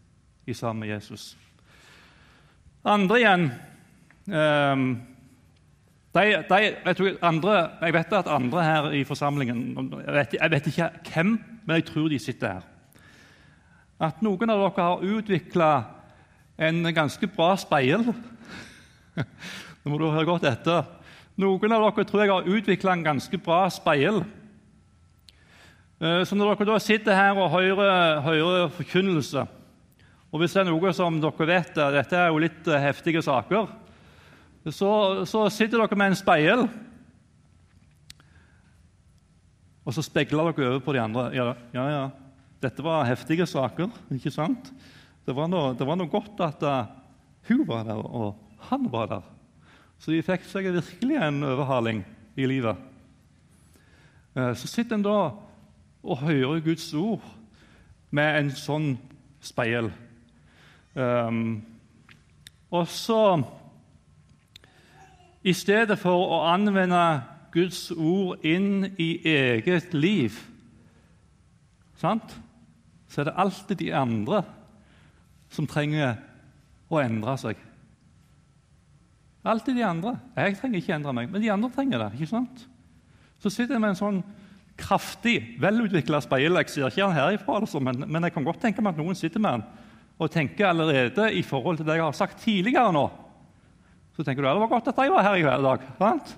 i 0.48 0.54
sammen 0.54 0.80
med 0.80 0.90
Jesus? 0.90 1.38
Andre 2.86 3.20
igjen 3.20 3.52
um, 4.26 5.02
de, 6.12 6.44
de, 6.50 6.58
jeg, 6.60 7.18
andre, 7.24 7.70
jeg, 7.82 7.94
vet 7.96 8.14
at 8.14 8.28
andre 8.28 8.64
her 8.64 8.90
i 9.00 9.04
forsamlingen 9.08 9.62
jeg 9.78 10.14
vet, 10.14 10.34
jeg 10.42 10.52
vet, 10.52 10.68
ikke 10.68 10.90
hvem, 11.14 11.30
men 11.66 11.76
jeg 11.80 11.86
tror 11.88 12.10
de 12.12 12.20
sitter 12.20 12.58
her. 12.58 12.66
At 14.02 14.20
noen 14.26 14.52
av 14.52 14.60
dere 14.60 14.88
har 14.90 15.06
utvikla 15.06 15.70
en 16.68 16.84
ganske 16.94 17.30
bra 17.32 17.54
speil. 17.56 18.04
Nå 19.82 19.94
må 19.94 20.02
du 20.02 20.10
høre 20.10 20.28
godt 20.28 20.50
etter. 20.50 20.84
Noen 21.40 21.78
av 21.78 21.88
dere 21.88 22.08
tror 22.10 22.26
jeg 22.26 22.34
har 22.34 22.54
utvikla 22.58 22.98
en 22.98 23.08
ganske 23.08 23.40
bra 23.46 23.64
speil. 23.72 24.20
Eh, 26.02 26.22
så 26.28 26.36
når 26.36 26.58
dere 26.58 26.74
da 26.74 26.80
sitter 26.84 27.16
her 27.16 27.40
og 27.40 27.54
hører, 27.56 28.20
hører 28.26 28.72
forkynnelse 28.76 29.48
og 30.32 30.40
Hvis 30.40 30.54
det 30.56 30.62
er 30.62 30.70
noe 30.70 30.92
som 30.96 31.18
dere 31.20 31.46
vet, 31.48 31.74
dette 31.76 32.16
er 32.16 32.30
jo 32.32 32.40
litt 32.40 32.68
eh, 32.68 32.84
heftige 32.84 33.24
saker 33.24 33.68
så, 34.70 35.26
så 35.26 35.48
sitter 35.50 35.82
dere 35.82 35.98
med 35.98 36.12
en 36.12 36.20
speil, 36.20 36.68
og 39.82 39.96
så 39.96 40.04
speiler 40.06 40.52
dere 40.52 40.68
over 40.70 40.84
på 40.86 40.94
de 40.94 41.02
andre. 41.02 41.24
Ja, 41.34 41.48
ja, 41.74 41.86
ja. 41.90 42.04
Dette 42.62 42.84
var 42.86 43.08
heftige 43.10 43.48
saker, 43.50 43.90
ikke 44.14 44.34
sant? 44.34 44.70
Det 45.26 45.34
var 45.34 45.50
noe, 45.50 45.74
det 45.78 45.86
var 45.88 45.98
noe 45.98 46.10
godt 46.12 46.44
at 46.46 46.62
uh, 46.62 46.92
hun 47.50 47.64
var 47.66 47.88
der, 47.88 47.98
og 47.98 48.38
han 48.70 48.86
var 48.94 49.10
der. 49.10 49.26
Så 50.02 50.14
de 50.14 50.22
fikk 50.26 50.46
seg 50.50 50.70
virkelig 50.70 51.18
en 51.18 51.42
overhaling 51.46 52.04
i 52.38 52.46
livet. 52.50 52.78
Uh, 54.38 54.54
så 54.54 54.70
sitter 54.70 55.00
en 55.00 55.06
da 55.06 55.18
og 56.02 56.22
hører 56.22 56.62
Guds 56.66 56.86
ord 56.98 57.26
med 58.14 58.38
en 58.38 58.54
sånn 58.54 58.94
speil. 59.42 59.90
Um, 60.94 61.62
og 62.72 62.86
så 62.90 63.42
i 65.44 65.54
stedet 65.58 65.98
for 66.00 66.28
å 66.32 66.42
anvende 66.52 67.02
Guds 67.52 67.90
ord 67.92 68.44
inn 68.48 68.86
i 69.02 69.12
eget 69.28 69.94
liv, 69.94 70.38
sant? 72.00 72.38
så 73.12 73.22
er 73.22 73.28
det 73.28 73.40
alltid 73.44 73.80
de 73.82 73.90
andre 73.92 74.40
som 75.52 75.68
trenger 75.68 76.16
å 76.88 77.02
endre 77.02 77.34
seg. 77.40 77.58
Alltid 79.44 79.76
de 79.76 79.84
andre. 79.84 80.14
Jeg 80.38 80.56
trenger 80.60 80.80
ikke 80.80 80.96
endre 80.96 81.14
meg, 81.18 81.32
men 81.32 81.44
de 81.44 81.50
andre 81.52 81.72
trenger 81.74 82.06
det. 82.06 82.12
ikke 82.16 82.30
sant? 82.30 82.64
Så 83.42 83.50
sitter 83.50 83.76
jeg 83.76 83.84
med 83.84 83.96
en 83.96 84.00
sånn 84.00 84.22
kraftig, 84.80 85.58
velutvikla 85.62 86.22
speil. 86.24 86.56
Jeg 86.62 86.72
ser 86.72 86.88
ikke 86.88 87.04
den 87.04 87.18
herifra, 87.18 87.58
altså, 87.60 87.82
men, 87.84 88.06
men, 88.06 88.24
jeg 88.28 88.36
kan 88.36 88.46
godt 88.48 88.62
tenke 88.64 88.84
meg 88.84 88.94
at 88.94 89.02
noen 89.02 89.18
sitter 89.18 89.44
med 89.44 89.60
den 89.60 89.90
og 90.22 90.30
tenker 90.30 90.68
allerede 90.70 91.32
i 91.34 91.42
forhold 91.42 91.80
til 91.80 91.88
det 91.88 91.96
jeg 91.98 92.06
har 92.06 92.14
sagt 92.14 92.44
tidligere 92.44 92.94
nå, 92.94 93.08
så 94.22 94.26
tenker 94.28 94.46
du 94.46 94.50
det 94.52 94.62
var 94.62 94.70
godt 94.70 94.92
at 94.92 95.00
jeg 95.02 95.12
var 95.12 95.26
her 95.26 95.40
i 95.40 95.46
dag. 95.66 95.86
Sant? 95.98 96.36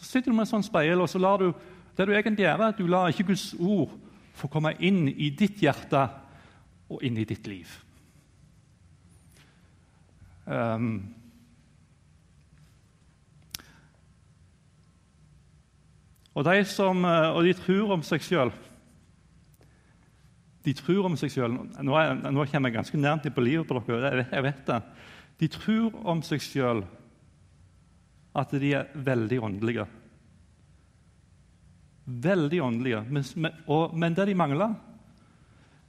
Så 0.00 0.08
sitter 0.08 0.32
du 0.32 0.36
med 0.36 0.48
et 0.48 0.50
sånt 0.50 0.66
speil, 0.66 0.98
og 0.98 1.08
så 1.08 1.20
lar 1.22 1.38
du 1.38 1.52
det 1.96 2.06
du 2.08 2.12
egentlig 2.16 2.46
gjør, 2.48 2.64
at 2.66 2.78
du 2.78 2.88
lar 2.90 3.12
ikke 3.12 3.28
Guds 3.30 3.52
ord 3.60 3.92
få 4.34 4.48
komme 4.50 4.72
inn 4.82 5.04
i 5.10 5.28
ditt 5.36 5.60
hjerte 5.62 6.02
og 6.90 7.04
inn 7.06 7.18
i 7.20 7.26
ditt 7.28 7.46
liv. 7.46 7.70
Um, 10.50 11.14
og, 16.34 16.42
de 16.48 16.64
som, 16.66 17.04
eh, 17.06 17.28
og 17.30 17.44
de 17.46 17.52
tror 17.54 17.92
om 17.94 18.02
seg 18.02 18.24
sjøl 18.24 18.50
De 20.64 20.72
tror 20.74 21.06
om 21.06 21.14
seg 21.20 21.30
sjøl 21.30 21.54
nå, 21.54 21.68
nå, 21.84 22.46
kommer 22.50 22.72
jeg 22.72 22.78
ganske 22.80 22.98
nærmt 22.98 23.28
på 23.30 23.44
livet 23.44 23.68
på 23.68 23.78
dere. 23.86 24.26
jeg 24.32 24.46
vet 24.48 24.64
det. 24.66 24.80
De 25.40 25.48
tror 25.48 25.94
om 26.04 26.20
seg 26.22 26.42
sjøl 26.44 26.82
at 28.36 28.52
de 28.52 28.74
er 28.76 28.90
veldig 28.94 29.40
åndelige. 29.42 29.86
Veldig 32.04 32.62
åndelige. 32.62 33.00
Men, 33.08 33.52
og, 33.66 33.96
men 33.98 34.16
det 34.16 34.26
de 34.30 34.34
mangler 34.34 34.74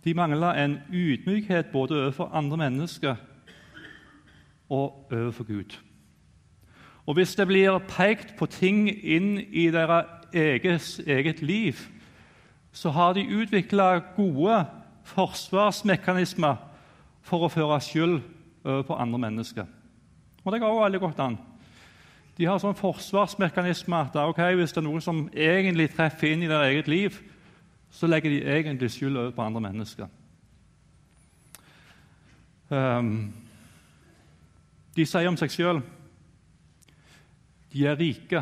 De 0.03 0.13
mangler 0.17 0.57
en 0.57 0.79
ydmykhet 0.89 1.69
både 1.71 1.99
overfor 1.99 2.31
andre 2.33 2.57
mennesker 2.57 3.15
og 4.69 5.11
overfor 5.11 5.43
Gud. 5.43 5.77
Og 7.05 7.13
Hvis 7.13 7.35
det 7.35 7.47
blir 7.47 7.77
pekt 7.87 8.33
på 8.37 8.45
ting 8.45 8.89
inn 8.89 9.37
i 9.37 9.67
deres 9.69 10.05
eget, 10.33 11.01
eget 11.07 11.41
liv, 11.41 11.73
så 12.71 12.89
har 12.89 13.13
de 13.13 13.27
utvikla 13.27 13.99
gode 14.15 14.65
forsvarsmekanismer 15.03 16.55
for 17.21 17.45
å 17.45 17.51
føre 17.51 17.81
skyld 17.83 18.21
på 18.63 18.95
andre 18.97 19.19
mennesker. 19.19 19.65
Og 20.43 20.51
Det 20.51 20.59
går 20.61 20.69
også 20.69 20.83
veldig 20.83 20.99
godt 20.99 21.19
an. 21.19 21.37
De 22.37 22.47
har 22.47 22.61
sånn 22.61 22.77
forsvarsmekanisme 22.77 23.97
at 24.07 24.15
okay, 24.23 24.55
hvis 24.55 24.71
det 24.73 24.81
er 24.81 24.87
noe 24.87 25.01
som 25.03 25.25
egentlig 25.33 25.91
treffer 25.93 26.31
inn 26.31 26.45
i 26.45 26.49
deres 26.49 26.71
eget 26.71 26.87
liv, 26.89 27.19
så 27.91 28.07
legger 28.07 28.31
de 28.31 28.43
egentlig 28.47 28.91
skyld 28.93 29.17
over 29.17 29.33
på 29.35 29.43
andre 29.43 29.61
mennesker. 29.67 30.07
Um, 32.71 33.33
de 34.95 35.05
sier 35.05 35.27
om 35.27 35.35
seg 35.39 35.51
sjøl 35.51 35.81
de 37.71 37.85
er 37.87 37.95
rike, 37.95 38.41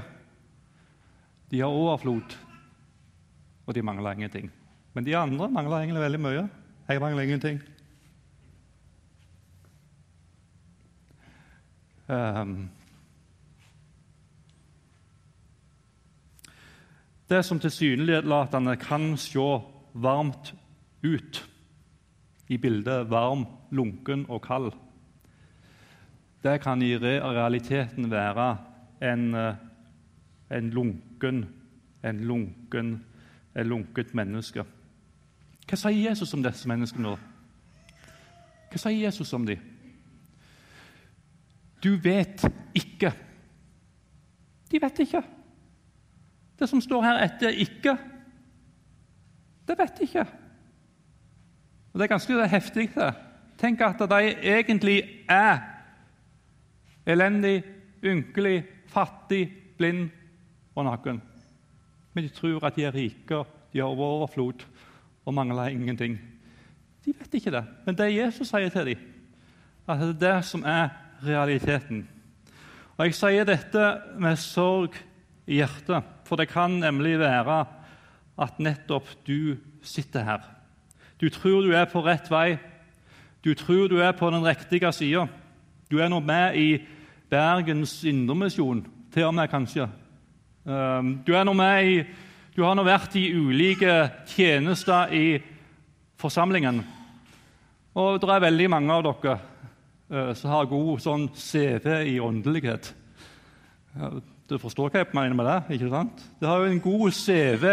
de 1.51 1.59
har 1.61 1.69
overflod, 1.69 2.33
og 3.65 3.75
de 3.75 3.83
mangler 3.85 4.17
ingenting. 4.17 4.47
Men 4.93 5.05
de 5.05 5.13
andre 5.17 5.49
mangler 5.53 5.83
egentlig 5.83 6.01
veldig 6.01 6.21
mye. 6.23 6.45
Jeg 6.89 7.01
mangler 7.01 7.27
ingenting. 7.27 7.59
Det 17.29 17.43
som 17.45 17.59
tilsynelatende 17.61 18.73
kan 18.81 19.17
se 19.17 19.45
varmt 19.93 20.53
ut 21.05 21.43
i 22.47 22.57
bildet 22.57 23.09
varm, 23.09 23.45
lunken 23.71 24.25
og 24.29 24.41
kald, 24.41 24.71
det 26.43 26.61
kan 26.63 26.81
i 26.81 26.95
realiteten 26.97 28.11
være 28.11 28.57
en, 29.01 29.35
eh, 29.35 29.55
en 30.49 30.69
lunken, 30.69 31.45
en 32.03 32.19
lunken, 32.19 33.05
et 33.55 33.65
lunket 33.65 34.13
menneske. 34.15 34.63
Hva 35.67 35.77
sier 35.77 36.09
Jesus 36.09 36.33
om 36.33 36.43
disse 36.43 36.67
menneskene? 36.67 37.17
Hva 38.71 38.77
sier 38.77 39.05
Jesus 39.05 39.33
om 39.33 39.45
dem? 39.45 39.59
Du 41.83 41.95
vet 42.03 42.43
ikke. 42.75 43.13
De 44.71 44.81
vet 44.81 44.99
ikke. 44.99 45.23
Det 46.59 46.69
som 46.69 46.81
står 46.81 47.01
her 47.03 47.23
etter 47.23 47.49
'ikke', 47.49 47.97
det 49.67 49.77
vet 49.77 49.97
de 49.97 50.03
ikke. 50.03 50.25
Og 51.93 51.99
Det 51.99 52.01
er 52.01 52.07
ganske 52.07 52.47
heftig. 52.47 52.89
det. 52.95 53.13
Tenk 53.57 53.81
at 53.81 53.99
de 53.99 54.35
egentlig 54.43 55.03
er 55.29 55.57
elendig, 57.05 57.63
ynkelig, 58.03 58.63
fattig, 58.87 59.53
blind 59.77 60.09
og 60.75 60.85
naken. 60.85 61.21
Men 62.13 62.23
de 62.23 62.29
tror 62.29 62.65
at 62.65 62.75
de 62.75 62.83
er 62.83 62.95
rike, 62.95 63.43
de 63.73 63.79
har 63.79 63.85
overflod 63.85 64.65
og 65.25 65.33
mangler 65.33 65.67
ingenting. 65.67 66.19
De 67.05 67.13
vet 67.19 67.33
ikke 67.33 67.51
det, 67.51 67.65
men 67.85 67.97
det 67.97 68.15
Jesus 68.15 68.47
sier 68.47 68.69
til 68.69 68.85
dem, 68.85 68.97
at 69.87 70.21
det 70.21 70.45
som 70.45 70.63
er 70.65 70.89
realiteten. 71.25 72.07
Og 72.97 73.05
Jeg 73.05 73.15
sier 73.15 73.45
dette 73.47 73.83
med 74.19 74.35
sorg 74.35 74.95
i 75.47 75.61
hjertet, 75.61 76.03
for 76.27 76.35
det 76.35 76.49
kan 76.51 76.79
nemlig 76.81 77.19
være 77.19 77.61
at 78.39 78.59
nettopp 78.59 79.07
du 79.27 79.57
sitter 79.83 80.23
her. 80.23 80.41
Du 81.21 81.29
tror 81.29 81.61
du 81.63 81.71
er 81.75 81.87
på 81.91 82.03
rett 82.05 82.29
vei. 82.31 82.57
Du 83.43 83.53
tror 83.55 83.87
du 83.87 83.99
er 84.03 84.11
på 84.11 84.29
den 84.31 84.43
riktige 84.43 84.91
sida. 84.91 85.27
Du 85.91 85.99
er 85.99 86.09
nå 86.11 86.19
med 86.19 86.55
i 86.55 86.69
Bergens 87.29 88.03
Indremisjon, 88.03 88.85
til 89.13 89.23
og 89.23 89.33
med 89.33 89.47
kanskje. 89.47 89.87
Ehm, 90.67 91.19
du, 91.25 91.33
er 91.35 91.43
nå 91.43 91.53
med 91.53 91.87
i, 91.87 92.03
du 92.55 92.63
har 92.63 92.75
nå 92.75 92.83
vært 92.83 93.15
i 93.15 93.29
ulike 93.33 94.09
tjenester 94.27 95.13
i 95.15 95.39
forsamlingen. 96.19 96.83
Og 97.95 98.19
det 98.21 98.29
er 98.29 98.43
veldig 98.43 98.69
mange 98.69 98.93
av 98.93 99.07
dere 99.07 99.39
som 100.09 100.49
har 100.49 100.69
god 100.69 101.01
sånn 101.03 101.27
CV 101.37 101.87
i 102.09 102.15
åndelighet. 102.23 102.93
Du 104.49 104.57
forstår 104.57 104.89
hva 104.89 105.03
jeg 105.03 105.13
mener 105.13 105.35
med 105.37 105.45
det? 105.45 105.75
ikke 105.75 105.91
sant? 105.91 106.23
Det 106.41 106.49
har 106.49 106.63
jo 106.63 106.71
en 106.71 106.81
god 106.81 107.11
CV 107.13 107.65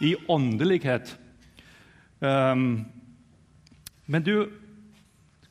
i 0.00 0.14
åndelighet. 0.32 1.12
Um, 2.22 2.86
men 4.06 4.24
du, 4.24 4.48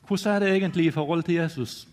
hvordan 0.06 0.34
er 0.34 0.38
det 0.42 0.50
egentlig 0.56 0.86
i 0.86 0.94
forhold 0.94 1.22
til 1.22 1.34
Jesus? 1.34 1.88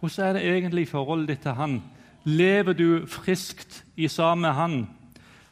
Hvordan 0.00 0.26
er 0.26 0.32
det 0.32 0.42
egentlig 0.56 0.82
i 0.82 0.90
forholdet 0.90 1.28
ditt 1.28 1.42
til 1.46 1.54
han? 1.54 1.82
Lever 2.24 2.72
du 2.72 3.06
friskt 3.06 3.84
i 3.96 4.08
sammen 4.08 4.42
med 4.42 4.52
han? 4.52 4.88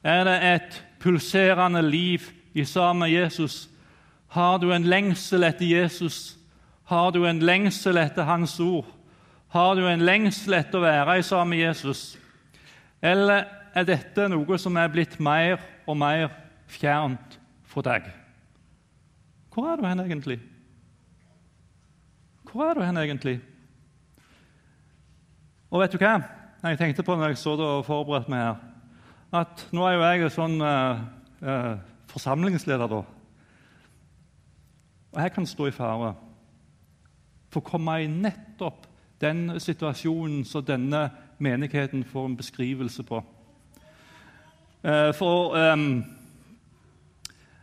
Er 0.02 0.24
det 0.24 0.38
et 0.54 0.85
pulserende 1.00 1.83
liv 1.83 2.20
i 2.54 2.64
sammen 2.64 3.06
med 3.06 3.14
Jesus? 3.14 3.68
Har 4.30 4.58
du 4.62 4.70
en 4.72 4.86
lengsel 4.86 5.42
etter 5.42 5.66
Jesus? 5.66 6.38
Har 6.86 7.10
du 7.10 7.24
en 7.26 7.40
lengsel 7.42 7.98
etter 7.98 8.26
Hans 8.28 8.54
ord? 8.62 8.86
Har 9.50 9.74
du 9.74 9.82
en 9.90 10.04
lengsel 10.06 10.54
etter 10.60 10.78
å 10.78 10.84
være 10.84 11.18
i 11.18 11.26
sammen 11.26 11.56
med 11.56 11.64
Jesus? 11.64 12.14
Eller 13.02 13.48
er 13.74 13.86
dette 13.88 14.28
noe 14.30 14.58
som 14.58 14.78
er 14.78 14.90
blitt 14.92 15.18
mer 15.22 15.58
og 15.82 15.98
mer 15.98 16.28
fjernt 16.70 17.38
fra 17.66 17.82
deg? 17.90 18.10
Hvor 19.50 19.72
er 19.72 19.80
du 19.80 19.86
hen 19.88 20.06
egentlig? 20.06 20.38
Hvor 22.50 22.70
er 22.70 22.78
du 22.78 22.86
hen 22.86 23.02
egentlig? 23.02 23.40
Og 25.70 25.82
vet 25.82 25.94
du 25.94 26.02
hva? 26.02 26.16
Jeg 26.62 26.78
tenkte 26.78 27.02
på 27.06 27.14
når 27.18 27.32
jeg 27.32 27.42
så 27.42 27.56
det 27.58 27.66
og 27.66 27.86
forberedte 27.86 28.30
meg 28.30 28.44
her, 28.44 28.66
at 29.40 29.62
nå 29.74 29.86
er 29.86 29.96
jo 29.96 30.06
jeg 30.06 30.34
sånn 30.34 30.58
uh, 30.62 31.02
uh, 31.42 31.74
forsamlingsleder, 32.10 32.90
da. 32.90 33.06
Og 35.12 35.23
jeg 35.23 35.33
kan 35.33 35.46
stå 35.46 35.66
i 35.66 35.75
fare 35.75 36.14
for 37.51 37.61
å 37.61 37.66
komme 37.66 37.96
i 38.03 38.07
nettopp 38.11 38.87
den 39.20 39.61
situasjonen 39.61 40.44
som 40.46 40.64
denne 40.64 41.09
menigheten 41.42 42.05
får 42.07 42.29
en 42.29 42.37
beskrivelse 42.38 43.03
på. 43.03 43.20
Uh, 44.85 45.11
for 45.16 45.57
um, 45.59 46.05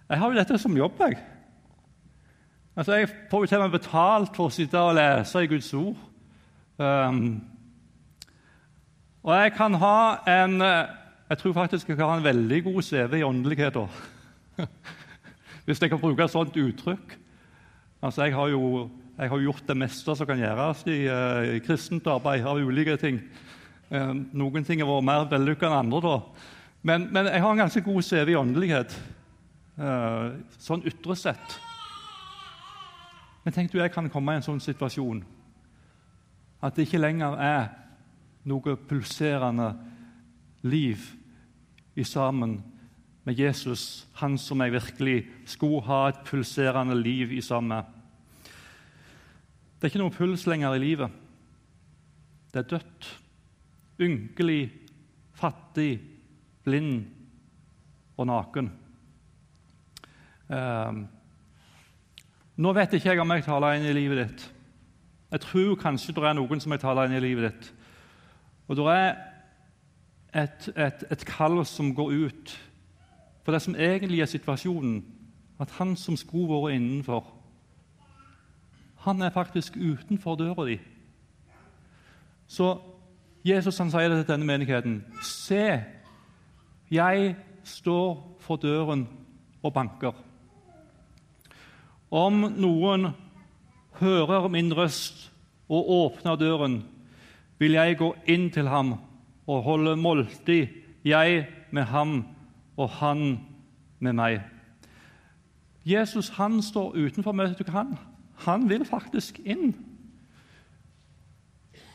jeg 0.09 0.19
har 0.19 0.31
jo 0.31 0.37
dette 0.37 0.57
som 0.57 0.77
jobb, 0.77 0.99
jeg. 0.99 1.17
Altså, 2.75 2.93
Jeg 2.93 3.09
får 3.31 3.41
jo 3.41 3.45
til 3.45 3.59
med 3.59 3.69
betalt 3.69 4.35
for 4.35 4.47
å 4.47 4.53
sitte 4.53 4.79
og 4.79 4.95
lese 4.95 5.41
i 5.43 5.49
Guds 5.49 5.73
ord. 5.73 5.95
Um, 6.77 7.41
og 9.23 9.33
jeg 9.33 9.53
kan 9.57 9.73
ha 9.73 10.19
en 10.29 10.61
Jeg 10.61 11.37
tror 11.37 11.53
faktisk 11.53 11.89
jeg 11.89 11.97
kan 11.97 12.09
ha 12.09 12.17
en 12.17 12.23
veldig 12.23 12.63
god 12.63 12.81
CV 12.81 13.17
i 13.17 13.23
åndeligheter, 13.23 13.87
Hvis 15.65 15.81
jeg 15.81 15.89
kan 15.89 15.99
bruke 15.99 16.23
et 16.23 16.31
sånt 16.31 16.55
uttrykk. 16.55 17.17
Altså, 18.07 18.23
jeg 18.23 18.37
har 18.37 18.47
jo 18.53 18.87
jeg 19.17 19.31
har 19.31 19.41
gjort 19.41 19.65
det 19.67 19.75
meste 19.81 20.13
som 20.15 20.27
kan 20.29 20.37
gjøres 20.39 20.83
i, 20.93 20.99
uh, 21.09 21.55
i 21.57 21.61
kristent 21.65 22.05
arbeid 22.07 22.45
av 22.45 22.59
ulike 22.61 22.93
ting. 23.01 23.17
Uh, 23.89 24.13
noen 24.37 24.63
ting 24.63 24.83
har 24.83 24.87
vært 24.87 25.07
mer 25.07 25.25
vellykka 25.31 25.65
enn 25.67 25.77
andre. 25.79 26.01
da. 26.05 26.43
Men, 26.85 27.07
men, 27.11 27.29
jeg 27.33 27.41
har 27.41 27.51
en 27.51 27.63
ganske 27.63 27.81
god 27.81 28.05
CV 28.05 28.31
i 28.31 28.37
åndelighet, 28.37 28.93
uh, 29.81 30.37
sånn 30.61 30.85
ytre 30.85 31.17
sett. 31.17 31.57
Men 33.41 33.57
tenk 33.57 33.73
du 33.73 33.81
jeg 33.81 33.91
kan 33.95 34.07
komme 34.13 34.35
i 34.35 34.39
en 34.39 34.45
sånn 34.45 34.61
situasjon 34.61 35.23
at 36.61 36.77
det 36.77 36.87
ikke 36.87 37.01
lenger 37.01 37.35
er 37.41 37.67
noe 38.47 38.77
pulserende 38.87 39.71
liv 40.65 41.03
i 41.97 42.05
sammen 42.05 42.57
med 43.27 43.37
Jesus, 43.39 44.07
han 44.21 44.37
som 44.39 44.61
jeg 44.63 44.77
virkelig 44.77 45.19
skulle 45.49 45.83
ha 45.89 46.01
et 46.09 46.25
pulserende 46.25 46.95
liv 46.95 47.33
i 47.35 47.43
sammen 47.43 47.75
med. 47.75 47.96
Det 49.77 49.85
er 49.85 49.91
ikke 49.91 50.01
noe 50.01 50.13
puls 50.13 50.47
lenger 50.49 50.73
i 50.73 50.81
livet. 50.81 51.17
Det 52.49 52.63
er 52.63 52.69
dødt, 52.71 53.09
ynkelig, 54.01 54.71
fattig, 55.37 55.99
blind 56.65 57.05
og 58.17 58.25
naken. 58.25 58.71
Eh, 60.49 60.99
nå 62.57 62.73
vet 62.73 62.97
ikke 62.97 63.11
jeg 63.11 63.21
om 63.21 63.35
jeg 63.35 63.45
taler 63.45 63.77
inn 63.77 63.85
i 63.85 63.93
livet 63.93 64.23
ditt. 64.23 64.47
Jeg 65.29 65.45
tror 65.45 65.77
kanskje 65.77 66.15
det 66.17 66.25
er 66.25 66.37
noen 66.39 66.63
som 66.63 66.73
jeg 66.73 66.81
taler 66.81 67.05
inn 67.05 67.19
i 67.19 67.21
livet 67.21 67.51
ditt. 67.51 67.69
Og 68.67 68.79
det 68.79 68.89
er 68.95 69.11
et, 70.33 70.69
et, 70.73 71.05
et 71.11 71.25
kall 71.29 71.61
som 71.69 71.93
går 71.93 72.15
ut 72.25 72.57
for 73.45 73.53
det 73.53 73.61
som 73.61 73.77
egentlig 73.77 74.25
er 74.25 74.33
situasjonen. 74.33 75.03
At 75.61 75.77
han 75.77 75.93
som 75.95 76.17
skulle 76.17 76.49
vært 76.49 76.79
innenfor, 76.79 77.36
han 79.07 79.21
er 79.21 79.33
faktisk 79.33 79.77
utenfor 79.77 80.35
døra 80.35 80.65
di. 80.67 80.77
Så 82.47 82.77
Jesus 83.47 83.77
han 83.79 83.91
sier 83.91 84.11
det 84.11 84.25
til 84.25 84.33
denne 84.33 84.47
menigheten. 84.47 84.99
Se, 85.23 85.83
jeg 86.91 87.35
står 87.63 88.37
for 88.43 88.59
døren 88.59 89.07
og 89.63 89.73
banker. 89.73 90.15
Om 92.11 92.45
noen 92.55 93.09
hører 93.99 94.47
min 94.51 94.71
røst 94.75 95.29
og 95.67 95.89
åpner 95.91 96.35
døren, 96.39 96.81
vil 97.59 97.75
jeg 97.75 97.97
gå 97.99 98.13
inn 98.29 98.49
til 98.53 98.67
ham 98.67 98.93
og 99.47 99.63
holde 99.63 99.95
måltid, 99.95 100.67
jeg 101.03 101.47
med 101.71 101.83
ham 101.83 102.19
og 102.77 102.89
han 102.99 103.39
med 103.99 104.13
meg. 104.13 104.41
Jesus 105.87 106.29
han 106.35 106.61
står 106.61 106.95
utenfor 106.95 107.31
møtet. 107.31 107.69
Han, 107.71 107.95
han 108.45 108.69
vil 108.69 108.85
faktisk 108.85 109.39
inn. 109.45 109.73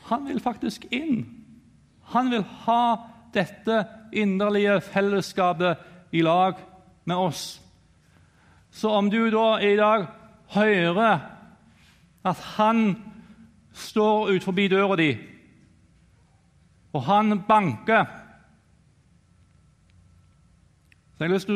Han 0.09 0.27
vil 0.27 0.39
faktisk 0.43 0.85
inn. 0.91 1.25
Han 2.13 2.31
vil 2.31 2.43
ha 2.43 2.95
dette 3.33 3.85
inderlige 4.13 4.81
fellesskapet 4.81 5.77
i 6.11 6.21
lag 6.21 6.59
med 7.05 7.17
oss. 7.17 7.61
Så 8.71 8.89
om 8.89 9.09
du 9.09 9.29
da 9.31 9.57
i 9.61 9.75
dag 9.77 10.07
hører 10.53 11.19
at 12.23 12.39
han 12.57 12.95
står 13.73 14.35
ut 14.35 14.43
forbi 14.43 14.67
døra 14.67 14.95
di 14.95 15.11
og 16.93 17.01
han 17.03 17.39
banker. 17.47 18.05
Så 21.13 21.23
jeg 21.23 21.29
har 21.29 21.33
lyst 21.33 21.45
til 21.45 21.55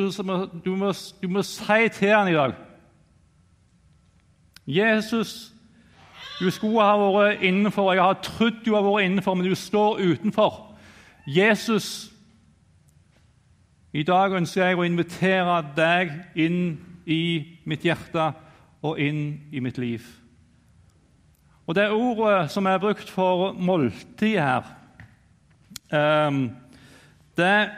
du, 0.66 0.76
må, 0.76 0.94
du 1.22 1.30
må 1.30 1.44
si 1.46 1.90
til 1.94 2.16
han 2.16 2.32
i 2.32 2.38
dag 2.38 2.56
Jesus, 4.68 5.54
du 6.40 6.50
skulle 6.52 6.84
ha 6.84 6.98
vært 7.00 7.42
innenfor. 7.48 7.94
Jeg 7.96 8.04
har 8.04 8.20
trodd 8.26 8.60
du 8.66 8.74
har 8.76 8.84
vært 8.86 9.08
innenfor, 9.08 9.38
men 9.38 9.48
du 9.48 9.56
står 9.56 10.02
utenfor. 10.04 10.60
Jesus, 11.28 12.12
i 13.94 14.04
dag 14.04 14.36
ønsker 14.38 14.66
jeg 14.66 14.78
å 14.78 14.86
invitere 14.86 15.62
deg 15.76 16.14
inn 16.36 16.62
i 17.08 17.24
mitt 17.66 17.86
hjerte 17.88 18.30
og 18.86 19.00
inn 19.00 19.50
i 19.52 19.64
mitt 19.64 19.80
liv. 19.82 20.04
Og 21.68 21.76
Det 21.76 21.90
ordet 21.92 22.52
som 22.52 22.66
er 22.66 22.80
brukt 22.80 23.10
for 23.10 23.54
måltid 23.54 24.38
her, 24.40 24.64
ehm, 25.92 26.52
det 27.36 27.70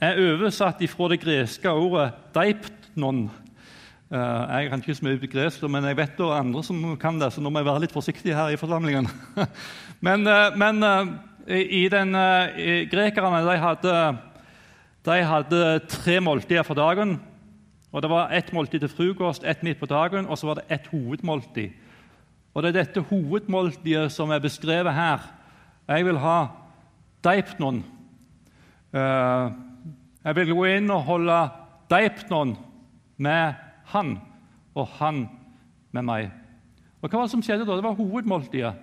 er 0.00 0.18
oversatt 0.18 0.82
fra 0.90 1.08
det 1.08 1.20
greske 1.20 1.70
ordet 1.70 2.12
'deiptnon'. 2.34 3.30
Eh, 4.12 4.60
jeg 4.60 4.68
kan 4.68 4.82
ikke 4.82 4.94
så 4.98 5.06
mye 5.06 5.28
gresk, 5.32 5.62
men 5.72 5.86
jeg 5.88 5.96
vet 5.96 6.18
det 6.18 6.24
er 6.26 6.36
andre 6.36 6.62
som 6.62 6.80
kan 7.00 7.16
det, 7.18 7.30
så 7.32 7.40
nå 7.40 7.48
må 7.48 7.62
jeg 7.62 7.68
være 7.70 7.84
litt 7.86 7.94
forsiktig 7.94 8.34
her 8.36 8.52
i 8.52 8.58
forsamlingen. 8.60 9.08
men, 10.06 10.26
eh, 10.28 10.56
men 10.60 10.84
eh, 10.84 11.62
i 11.64 11.86
den, 11.92 12.12
grekerne 12.92 13.40
de 13.46 13.54
hadde, 13.62 13.94
de 15.08 15.16
hadde 15.30 15.62
tre 15.88 16.18
måltider 16.20 16.66
for 16.68 16.76
dagen. 16.76 17.16
Og 17.94 18.02
Det 18.02 18.10
var 18.10 18.32
ett 18.34 18.52
måltid 18.52 18.82
til 18.82 18.92
frokost, 18.92 19.44
ett 19.44 19.62
midt 19.62 19.80
på 19.80 19.88
dagen, 19.88 20.26
og 20.26 20.36
så 20.36 20.50
var 20.50 20.60
det 20.60 20.68
ett 20.68 20.86
hovedmåltid. 20.92 21.72
Og 22.54 22.62
Det 22.62 22.70
er 22.70 22.78
dette 22.82 23.06
hovedmåltidet 23.08 24.12
som 24.12 24.30
er 24.30 24.42
beskrevet 24.42 24.92
her. 24.94 25.22
Jeg 25.88 26.04
vil 26.06 26.18
ha 26.18 26.38
deipnon. 27.24 27.84
Jeg 28.94 30.34
vil 30.34 30.54
gå 30.54 30.64
inn 30.74 30.90
og 30.90 31.06
holde 31.06 31.38
deipnon 31.90 32.56
med 33.16 33.63
han, 33.92 34.16
og 34.74 34.88
han 34.98 35.26
med 35.94 36.06
meg. 36.06 36.30
Og 37.02 37.10
Hva 37.10 37.20
var 37.20 37.28
det 37.28 37.34
som 37.34 37.42
skjedde 37.44 37.66
da? 37.68 37.76
Det 37.76 37.84
var 37.84 37.98
hovedmåltidet. 37.98 38.74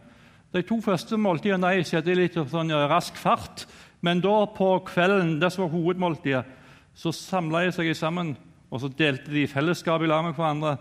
De 0.51 0.61
to 0.67 0.77
første 0.83 1.17
måltidene 1.17 1.71
skjedde 1.87 2.11
i 2.11 2.19
litt 2.19 2.37
sånn 2.51 2.73
rask 2.91 3.17
fart. 3.17 3.65
Men 4.03 4.21
da 4.21 4.43
på 4.51 4.73
kvelden, 4.85 5.37
det 5.41 5.51
som 5.53 5.65
var 5.65 5.73
hovedmåltidet, 5.75 6.45
så 6.93 7.13
samla 7.15 7.63
de 7.65 7.75
seg 7.75 7.93
sammen 7.95 8.33
og 8.71 8.79
så 8.79 8.89
delte 8.95 9.31
de 9.33 9.49
fellesskap 9.51 10.03
i 10.03 10.09
lag 10.09 10.23
med 10.25 10.35
hverandre. 10.37 10.77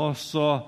Og 0.00 0.16
så, 0.16 0.66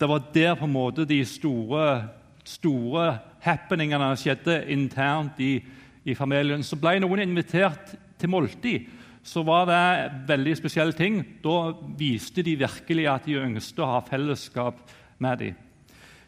Det 0.00 0.08
var 0.08 0.22
der 0.34 0.54
på 0.54 0.64
en 0.64 0.72
måte 0.72 1.04
de 1.04 1.24
store, 1.24 2.08
store 2.44 3.18
happeningene 3.44 4.16
skjedde 4.16 4.64
internt 4.72 5.40
i, 5.40 5.60
i 6.04 6.14
familien. 6.14 6.62
Så 6.64 6.76
ble 6.80 6.94
noen 7.00 7.20
invitert 7.20 7.92
til 8.18 8.32
måltid, 8.32 8.86
så 9.22 9.42
var 9.44 9.66
det 9.68 10.26
veldig 10.28 10.56
spesielle 10.56 10.96
ting. 10.96 11.20
Da 11.44 11.72
viste 11.98 12.42
de 12.42 12.56
virkelig 12.60 13.06
at 13.10 13.26
de 13.28 13.40
ønsket 13.40 13.82
å 13.84 13.90
ha 13.92 14.00
fellesskap 14.06 14.80
med 15.20 15.42
dem. 15.42 15.58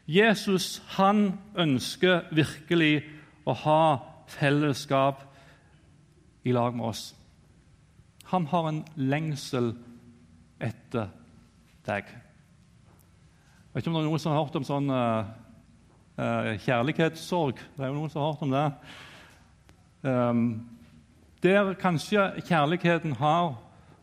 Jesus 0.06 0.82
han 0.96 1.38
ønsker 1.56 2.26
virkelig 2.34 3.04
å 3.48 3.54
ha 3.64 3.82
fellesskap 4.30 5.22
i 6.44 6.52
lag 6.52 6.74
med 6.76 6.90
oss. 6.90 7.04
Han 8.32 8.46
har 8.50 8.68
en 8.68 8.82
lengsel 8.96 9.72
etter 10.62 11.10
deg. 11.86 12.10
Jeg 12.12 13.74
vet 13.74 13.82
ikke 13.82 13.92
om 13.92 13.96
det 13.96 14.02
er 14.02 14.10
noen 14.10 14.22
som 14.22 14.34
har 14.34 14.42
hørt 14.42 14.58
om 14.58 14.66
sånn 14.66 14.92
uh, 14.92 16.58
kjærlighetssorg. 16.66 17.62
Det 17.76 17.84
er 17.84 17.90
jo 17.92 17.96
noen 17.96 18.12
som 18.12 18.22
har 18.22 18.34
hørt 18.34 18.46
om 18.46 18.52
det. 18.52 18.66
Um, 20.02 20.42
der 21.42 21.74
kanskje 21.74 22.42
kjærligheten 22.46 23.16
har 23.18 23.56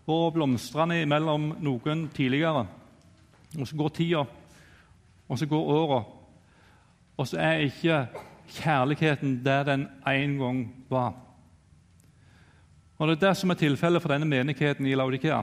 vært 0.09 0.35
blomstrende 0.35 1.05
mellom 1.07 1.53
noen 1.63 2.07
tidligere. 2.13 2.65
Og 3.57 3.67
så 3.67 3.77
går 3.77 3.89
tida, 3.95 4.25
og 5.29 5.39
så 5.39 5.45
går 5.45 5.71
åra, 5.73 6.03
og 7.17 7.27
så 7.27 7.39
er 7.39 7.65
ikke 7.65 8.07
kjærligheten 8.59 9.39
der 9.45 9.63
den 9.63 9.87
en 10.07 10.37
gang 10.37 10.61
var. 10.89 11.13
Og 12.97 13.07
Det 13.07 13.15
er 13.15 13.27
det 13.29 13.37
som 13.37 13.49
er 13.49 13.55
tilfellet 13.55 14.01
for 14.01 14.11
denne 14.11 14.25
menigheten 14.25 14.85
i 14.85 14.95
Laudikea. 14.95 15.41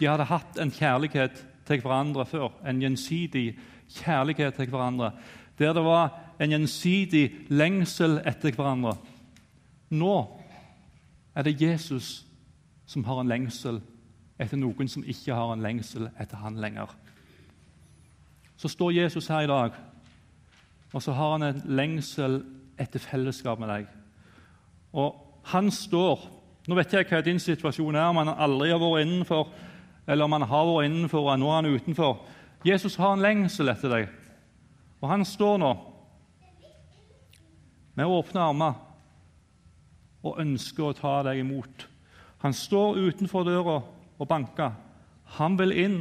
De 0.00 0.06
hadde 0.06 0.24
hatt 0.24 0.58
en 0.58 0.70
kjærlighet 0.70 1.44
til 1.66 1.80
hverandre 1.80 2.26
før, 2.26 2.50
en 2.66 2.80
gjensidig 2.80 3.58
kjærlighet 3.88 4.54
til 4.54 4.70
hverandre, 4.70 5.12
der 5.58 5.72
det 5.72 5.84
var 5.84 6.10
en 6.40 6.50
gjensidig 6.50 7.30
lengsel 7.48 8.18
etter 8.26 8.50
hverandre. 8.50 8.96
Nå 9.90 10.35
er 11.36 11.42
det 11.42 11.60
Jesus 11.60 12.24
som 12.86 13.04
har 13.04 13.20
en 13.20 13.28
lengsel 13.28 13.80
etter 14.40 14.56
noen 14.60 14.88
som 14.88 15.04
ikke 15.04 15.34
har 15.36 15.52
en 15.52 15.64
lengsel 15.64 16.08
etter 16.20 16.40
han 16.40 16.56
lenger. 16.60 16.88
Så 18.56 18.68
står 18.72 18.94
Jesus 18.96 19.28
her 19.28 19.44
i 19.44 19.50
dag, 19.50 19.76
og 20.92 21.02
så 21.02 21.12
har 21.12 21.32
han 21.34 21.44
en 21.44 21.62
lengsel 21.76 22.40
etter 22.80 23.02
fellesskap 23.02 23.60
med 23.60 23.68
deg. 23.68 23.90
Og 24.96 25.16
han 25.52 25.70
står 25.70 26.24
nå 26.66 26.74
vet 26.74 26.96
jeg 26.96 27.06
hva 27.06 27.20
din 27.22 27.38
situasjon 27.38 27.94
er, 27.94 28.08
om 28.10 28.18
han 28.18 28.32
aldri 28.32 28.72
har 28.72 28.80
vært 28.82 29.04
innenfor, 29.04 29.52
eller 30.06 30.26
om 30.26 30.32
han 30.34 30.46
har 30.50 30.64
vært 30.66 30.88
innenfor 30.88 31.28
og 31.28 31.38
nå 31.38 31.50
er 31.50 31.60
han 31.60 31.68
utenfor. 31.76 32.16
Jesus 32.66 32.96
har 32.98 33.12
en 33.14 33.22
lengsel 33.22 33.70
etter 33.70 33.92
deg, 33.92 34.08
og 34.98 35.12
han 35.12 35.22
står 35.24 35.60
nå 35.62 35.70
med 37.96 38.10
åpne 38.10 38.42
armer 38.42 38.74
og 40.26 40.40
ønsker 40.42 40.88
å 40.88 40.96
ta 40.96 41.20
deg 41.26 41.40
imot. 41.42 41.86
Han 42.44 42.54
står 42.56 43.00
utenfor 43.08 43.46
døra 43.46 43.80
og 44.18 44.28
banker. 44.28 44.74
Han 45.38 45.56
vil 45.58 45.74
inn, 45.74 45.98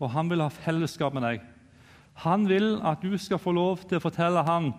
og 0.00 0.12
han 0.14 0.30
vil 0.30 0.44
ha 0.44 0.50
fellesskap 0.52 1.14
med 1.16 1.26
deg. 1.26 1.42
Han 2.24 2.46
vil 2.48 2.76
at 2.84 3.02
du 3.02 3.14
skal 3.18 3.40
få 3.40 3.54
lov 3.56 3.86
til 3.88 3.98
å 3.98 4.04
fortelle 4.04 4.42
ham 4.46 4.72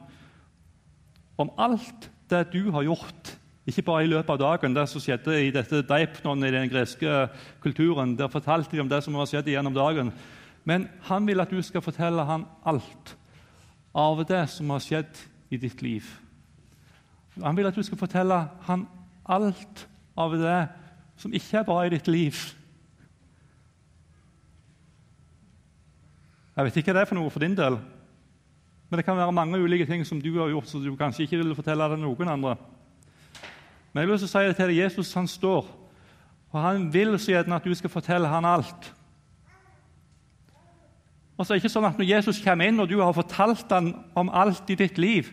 om 1.42 1.50
alt 1.58 2.10
det 2.30 2.46
du 2.54 2.70
har 2.74 2.86
gjort 2.86 3.34
ikke 3.64 3.86
bare 3.88 4.04
i 4.04 4.10
løpet 4.12 4.34
av 4.34 4.40
dagen, 4.42 4.74
det 4.76 4.84
som 4.92 5.00
skjedde 5.00 5.38
i 5.40 5.52
dette 5.56 5.86
deipnon 5.88 6.44
i 6.44 6.52
den 6.52 6.68
greske 6.68 7.30
kulturen. 7.64 8.18
Der 8.20 8.32
fortalte 8.32 8.76
de 8.76 8.82
om 8.84 8.90
det 8.92 9.00
som 9.06 9.16
har 9.16 9.30
skjedd 9.30 9.48
gjennom 9.48 9.76
dagen. 9.76 10.12
Men 10.68 10.90
han 11.08 11.28
vil 11.28 11.40
at 11.40 11.52
du 11.52 11.62
skal 11.64 11.84
fortelle 11.84 12.26
ham 12.28 12.44
alt 12.68 13.16
av 13.96 14.20
det 14.28 14.44
som 14.52 14.74
har 14.74 14.84
skjedd 14.84 15.22
i 15.54 15.60
ditt 15.62 15.82
liv. 15.82 16.04
Han 17.42 17.58
vil 17.58 17.68
at 17.68 17.76
du 17.76 17.84
skal 17.84 17.98
fortelle 17.98 18.38
ham 18.68 18.86
alt 19.26 19.88
av 20.18 20.36
det 20.38 20.60
som 21.18 21.34
ikke 21.34 21.62
er 21.62 21.66
bra 21.68 21.80
i 21.86 21.94
ditt 21.94 22.08
liv. 22.12 22.38
Jeg 26.54 26.68
vet 26.68 26.78
ikke 26.78 26.92
hva 26.92 27.00
det 27.00 27.06
er 27.06 27.10
for 27.10 27.18
noe 27.18 27.34
for 27.34 27.42
din 27.42 27.58
del, 27.58 27.80
men 28.90 29.00
det 29.00 29.06
kan 29.08 29.18
være 29.18 29.34
mange 29.34 29.58
ulike 29.58 29.88
ting 29.90 30.04
som 30.06 30.20
du 30.22 30.30
har 30.38 30.52
gjort 30.52 30.70
som 30.70 30.84
du 30.84 30.92
kanskje 30.96 31.26
ikke 31.26 31.40
vil 31.42 31.56
fortelle 31.58 31.88
det 31.90 31.98
noen 31.98 32.30
andre. 32.30 32.58
Men 33.90 34.04
jeg 34.04 34.10
vil 34.10 34.18
også 34.20 34.30
si 34.30 34.44
det 34.46 34.58
til 34.58 34.70
deg, 34.70 34.82
Jesus 34.84 35.14
han 35.18 35.30
står, 35.30 35.66
og 36.54 36.60
han 36.62 36.86
vil 36.94 37.18
så 37.18 37.34
gjerne 37.34 37.58
at 37.58 37.66
du 37.66 37.74
skal 37.74 37.90
fortelle 37.90 38.30
han 38.30 38.46
alt. 38.46 38.92
Og 41.34 41.46
så 41.46 41.54
er 41.54 41.58
det 41.58 41.64
ikke 41.64 41.74
sånn 41.74 41.88
at 41.90 41.98
Når 41.98 42.06
Jesus 42.06 42.42
kommer 42.44 42.70
inn 42.70 42.80
og 42.80 42.90
du 42.90 43.00
har 43.02 43.16
fortalt 43.18 43.72
han 43.74 43.90
om 44.14 44.30
alt 44.30 44.70
i 44.70 44.78
ditt 44.78 45.02
liv, 45.02 45.32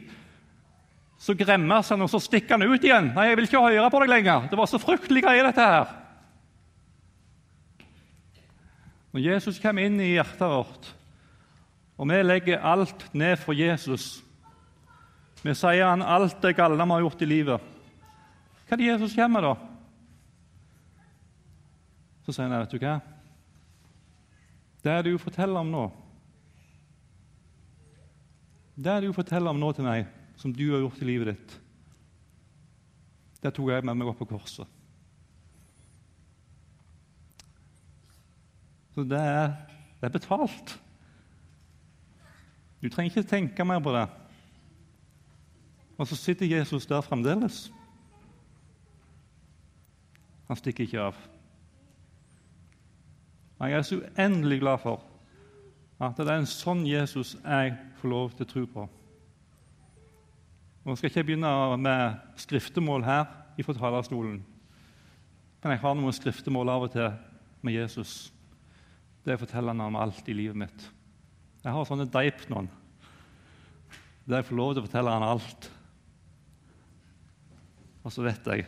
så 1.20 1.34
gremmes 1.36 1.88
han, 1.92 2.00
og 2.00 2.08
så 2.08 2.20
stikker 2.22 2.56
han 2.56 2.64
ut 2.64 2.84
igjen. 2.84 3.10
'Nei, 3.12 3.26
jeg 3.28 3.36
vil 3.36 3.48
ikke 3.48 3.60
høre 3.60 3.90
på 3.92 4.00
deg 4.00 4.08
lenger. 4.08 4.46
Det 4.48 4.56
var 4.58 4.68
så 4.70 4.80
fryktelig 4.80 5.22
greie, 5.22 5.44
dette 5.44 5.60
her.' 5.60 5.96
Når 9.12 9.20
Jesus 9.26 9.58
kommer 9.58 9.84
inn 9.84 9.98
i 10.00 10.14
hjertet 10.14 10.48
vårt, 10.48 10.92
og 11.98 12.08
vi 12.08 12.22
legger 12.22 12.62
alt 12.64 13.08
ned 13.12 13.36
for 13.36 13.52
Jesus 13.52 14.22
Vi 15.42 15.54
sier 15.56 15.86
han 15.88 16.02
alt 16.04 16.36
det 16.42 16.54
galne 16.56 16.84
vi 16.84 16.92
har 16.92 17.00
gjort 17.00 17.22
i 17.22 17.28
livet 17.28 17.60
hva 18.70 18.76
er 18.76 18.78
det 18.78 18.86
Jesus 18.86 19.14
kommer 19.18 19.42
da? 19.42 19.54
Så 22.22 22.30
sier 22.36 22.46
han, 22.46 22.60
vet 22.60 22.70
du 22.70 22.78
hva? 22.78 22.92
Det 24.84 24.98
du 25.08 25.16
forteller 25.18 25.58
om 25.58 25.72
nå 25.72 25.88
det 28.80 28.94
du 29.04 29.10
forteller 29.12 29.50
om 29.50 29.58
nå 29.60 29.72
til 29.76 29.84
meg, 29.84 30.06
som 30.40 30.52
du 30.56 30.70
har 30.72 30.80
gjort 30.80 31.02
i 31.02 31.08
livet 31.08 31.34
ditt, 31.34 31.56
det 33.40 33.52
tok 33.56 33.72
jeg 33.72 33.84
med 33.84 33.96
meg 33.96 34.08
opp 34.08 34.20
på 34.20 34.28
korset. 34.32 34.68
Så 38.94 39.04
det 39.06 39.20
er, 39.20 39.52
det 40.00 40.08
er 40.08 40.14
betalt. 40.16 40.72
Du 42.80 42.88
trenger 42.88 43.12
ikke 43.12 43.28
tenke 43.28 43.64
mer 43.68 43.80
på 43.84 43.92
det. 43.94 44.06
Og 46.00 46.08
så 46.08 46.16
sitter 46.16 46.48
Jesus 46.48 46.88
der 46.88 47.04
fremdeles. 47.04 47.68
Han 50.48 50.56
stikker 50.56 50.84
ikke 50.84 51.04
av. 51.10 51.18
Jeg 53.60 53.76
er 53.76 53.82
så 53.84 54.00
uendelig 54.00 54.60
glad 54.60 54.80
for 54.80 55.04
at 56.00 56.16
det 56.16 56.32
er 56.32 56.40
en 56.40 56.48
sånn 56.48 56.86
Jesus 56.88 57.34
jeg 57.44 57.76
får 58.00 58.08
lov 58.08 58.32
til 58.32 58.46
å 58.46 58.50
tro 58.54 58.64
på. 58.72 58.86
Nå 60.84 60.96
skal 60.96 61.10
ikke 61.10 61.20
jeg 61.20 61.28
begynne 61.28 61.76
med 61.76 62.36
skriftemål 62.40 63.04
her 63.04 63.26
fra 63.60 63.74
talerstolen, 63.76 64.38
men 65.60 65.72
jeg 65.74 65.80
har 65.82 65.96
noen 65.98 66.14
skriftemål 66.16 66.70
av 66.72 66.86
og 66.86 66.92
til 66.94 67.10
med 67.60 67.74
Jesus. 67.76 68.30
Det 69.20 69.36
forteller 69.36 69.74
han 69.74 69.82
om 69.84 69.98
alt 70.00 70.28
i 70.32 70.36
livet 70.38 70.56
mitt. 70.56 70.86
Jeg 71.60 71.74
har 71.76 71.84
sånne 71.84 72.08
deipnon 72.08 72.70
der 74.24 74.40
jeg 74.40 74.48
får 74.48 74.56
lov 74.56 74.72
til 74.72 74.80
å 74.80 74.86
fortelle 74.86 75.12
han 75.12 75.26
alt. 75.26 75.68
Og 78.00 78.14
så 78.14 78.24
vet 78.24 78.48
jeg 78.48 78.64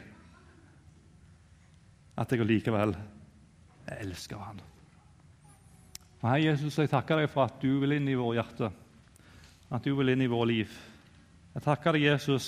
at 2.21 2.33
jeg 2.35 2.45
likevel 2.45 2.93
jeg 3.87 3.99
elsker 4.05 4.41
han. 4.43 4.61
Hei, 6.23 6.43
Jesus, 6.45 6.77
jeg 6.79 6.91
takker 6.93 7.23
deg 7.23 7.31
for 7.33 7.49
at 7.49 7.57
du 7.63 7.81
vil 7.83 7.97
inn 7.97 8.13
i 8.13 8.19
vårt 8.19 8.37
hjerte, 8.37 8.69
at 9.73 9.87
du 9.87 9.95
vil 9.97 10.13
inn 10.13 10.23
i 10.23 10.31
vårt 10.31 10.51
liv. 10.53 10.75
Jeg 11.53 11.65
takker 11.67 11.93
deg, 11.93 12.07
Jesus, 12.07 12.47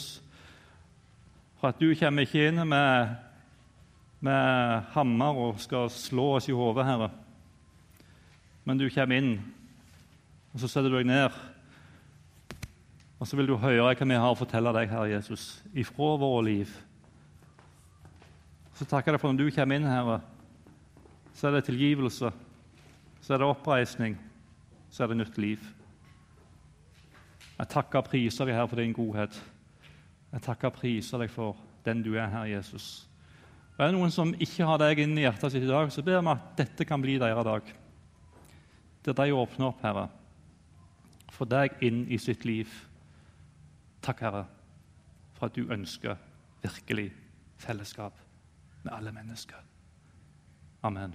for 1.61 1.69
at 1.69 1.81
du 1.81 1.91
kommer 1.99 2.25
ikke 2.25 2.47
inn 2.49 2.63
med, 2.65 3.11
med 4.25 4.87
hammer 4.95 5.41
og 5.43 5.61
skal 5.61 5.91
slå 5.93 6.31
oss 6.39 6.49
i 6.49 6.57
hodet, 6.57 6.87
Herre. 6.89 7.11
Men 8.65 8.81
du 8.81 8.87
kommer 8.89 9.21
inn, 9.21 9.35
og 10.55 10.63
så 10.63 10.73
setter 10.73 10.89
du 10.89 10.97
deg 10.97 11.11
ned. 11.11 11.37
Og 13.21 13.29
så 13.29 13.37
vil 13.37 13.53
du 13.53 13.59
høre 13.61 13.93
hva 13.93 14.09
vi 14.09 14.21
har 14.25 14.33
å 14.33 14.41
fortelle 14.41 14.73
deg, 14.73 14.89
Herre 14.89 15.13
Jesus, 15.13 15.61
ifra 15.77 16.15
våre 16.25 16.41
liv. 16.49 16.73
Så 18.75 18.89
takker 18.89 19.13
jeg 19.13 19.19
deg 19.19 19.23
for 19.27 19.37
når 19.37 19.45
du 19.45 19.55
kommer 19.61 19.77
inn, 19.77 19.93
Herre, 19.93 20.23
så 21.37 21.51
er 21.51 21.59
det 21.59 21.67
tilgivelse, 21.69 22.33
så 23.21 23.35
er 23.35 23.41
det 23.43 23.53
oppreisning, 23.53 24.17
så 24.89 25.05
er 25.05 25.13
det 25.13 25.21
nytt 25.21 25.45
liv. 25.45 25.73
Jeg 27.59 27.71
takker 27.71 28.01
og 28.01 28.09
priser 28.09 28.49
deg, 28.49 28.57
Herre, 28.57 28.71
for 28.71 28.83
din 28.83 28.95
godhet. 28.95 29.37
Jeg 30.33 30.43
takker 30.43 30.71
og 30.73 30.79
priser 30.81 31.23
deg 31.23 31.31
for 31.31 31.59
den 31.87 32.03
du 32.03 32.15
er, 32.17 32.27
Herre 32.33 32.51
Jesus. 32.51 33.07
Og 33.77 33.85
Er 33.85 33.91
det 33.91 33.99
noen 33.99 34.13
som 34.15 34.35
ikke 34.35 34.67
har 34.67 34.81
deg 34.83 35.03
inn 35.05 35.17
i 35.19 35.25
hjertet 35.27 35.55
sitt 35.55 35.67
i 35.67 35.71
dag, 35.71 35.91
så 35.91 36.03
ber 36.03 36.21
vi 36.21 36.33
at 36.35 36.51
dette 36.59 36.87
kan 36.87 37.03
bli 37.03 37.19
deres 37.23 37.47
dag. 37.47 37.73
Der 39.05 39.17
de 39.19 39.35
åpner 39.37 39.69
opp, 39.69 39.83
Herre, 39.85 40.09
for 41.35 41.51
deg 41.51 41.83
inn 41.85 42.05
i 42.09 42.19
sitt 42.19 42.47
liv. 42.47 42.71
Takk, 44.03 44.23
Herre, 44.27 44.45
for 45.35 45.51
at 45.51 45.59
du 45.59 45.67
ønsker 45.67 46.17
virkelig 46.63 47.11
fellesskap 47.61 48.19
med 48.83 48.95
alle 48.95 49.13
mennesker. 49.13 49.61
Amen. 50.85 51.15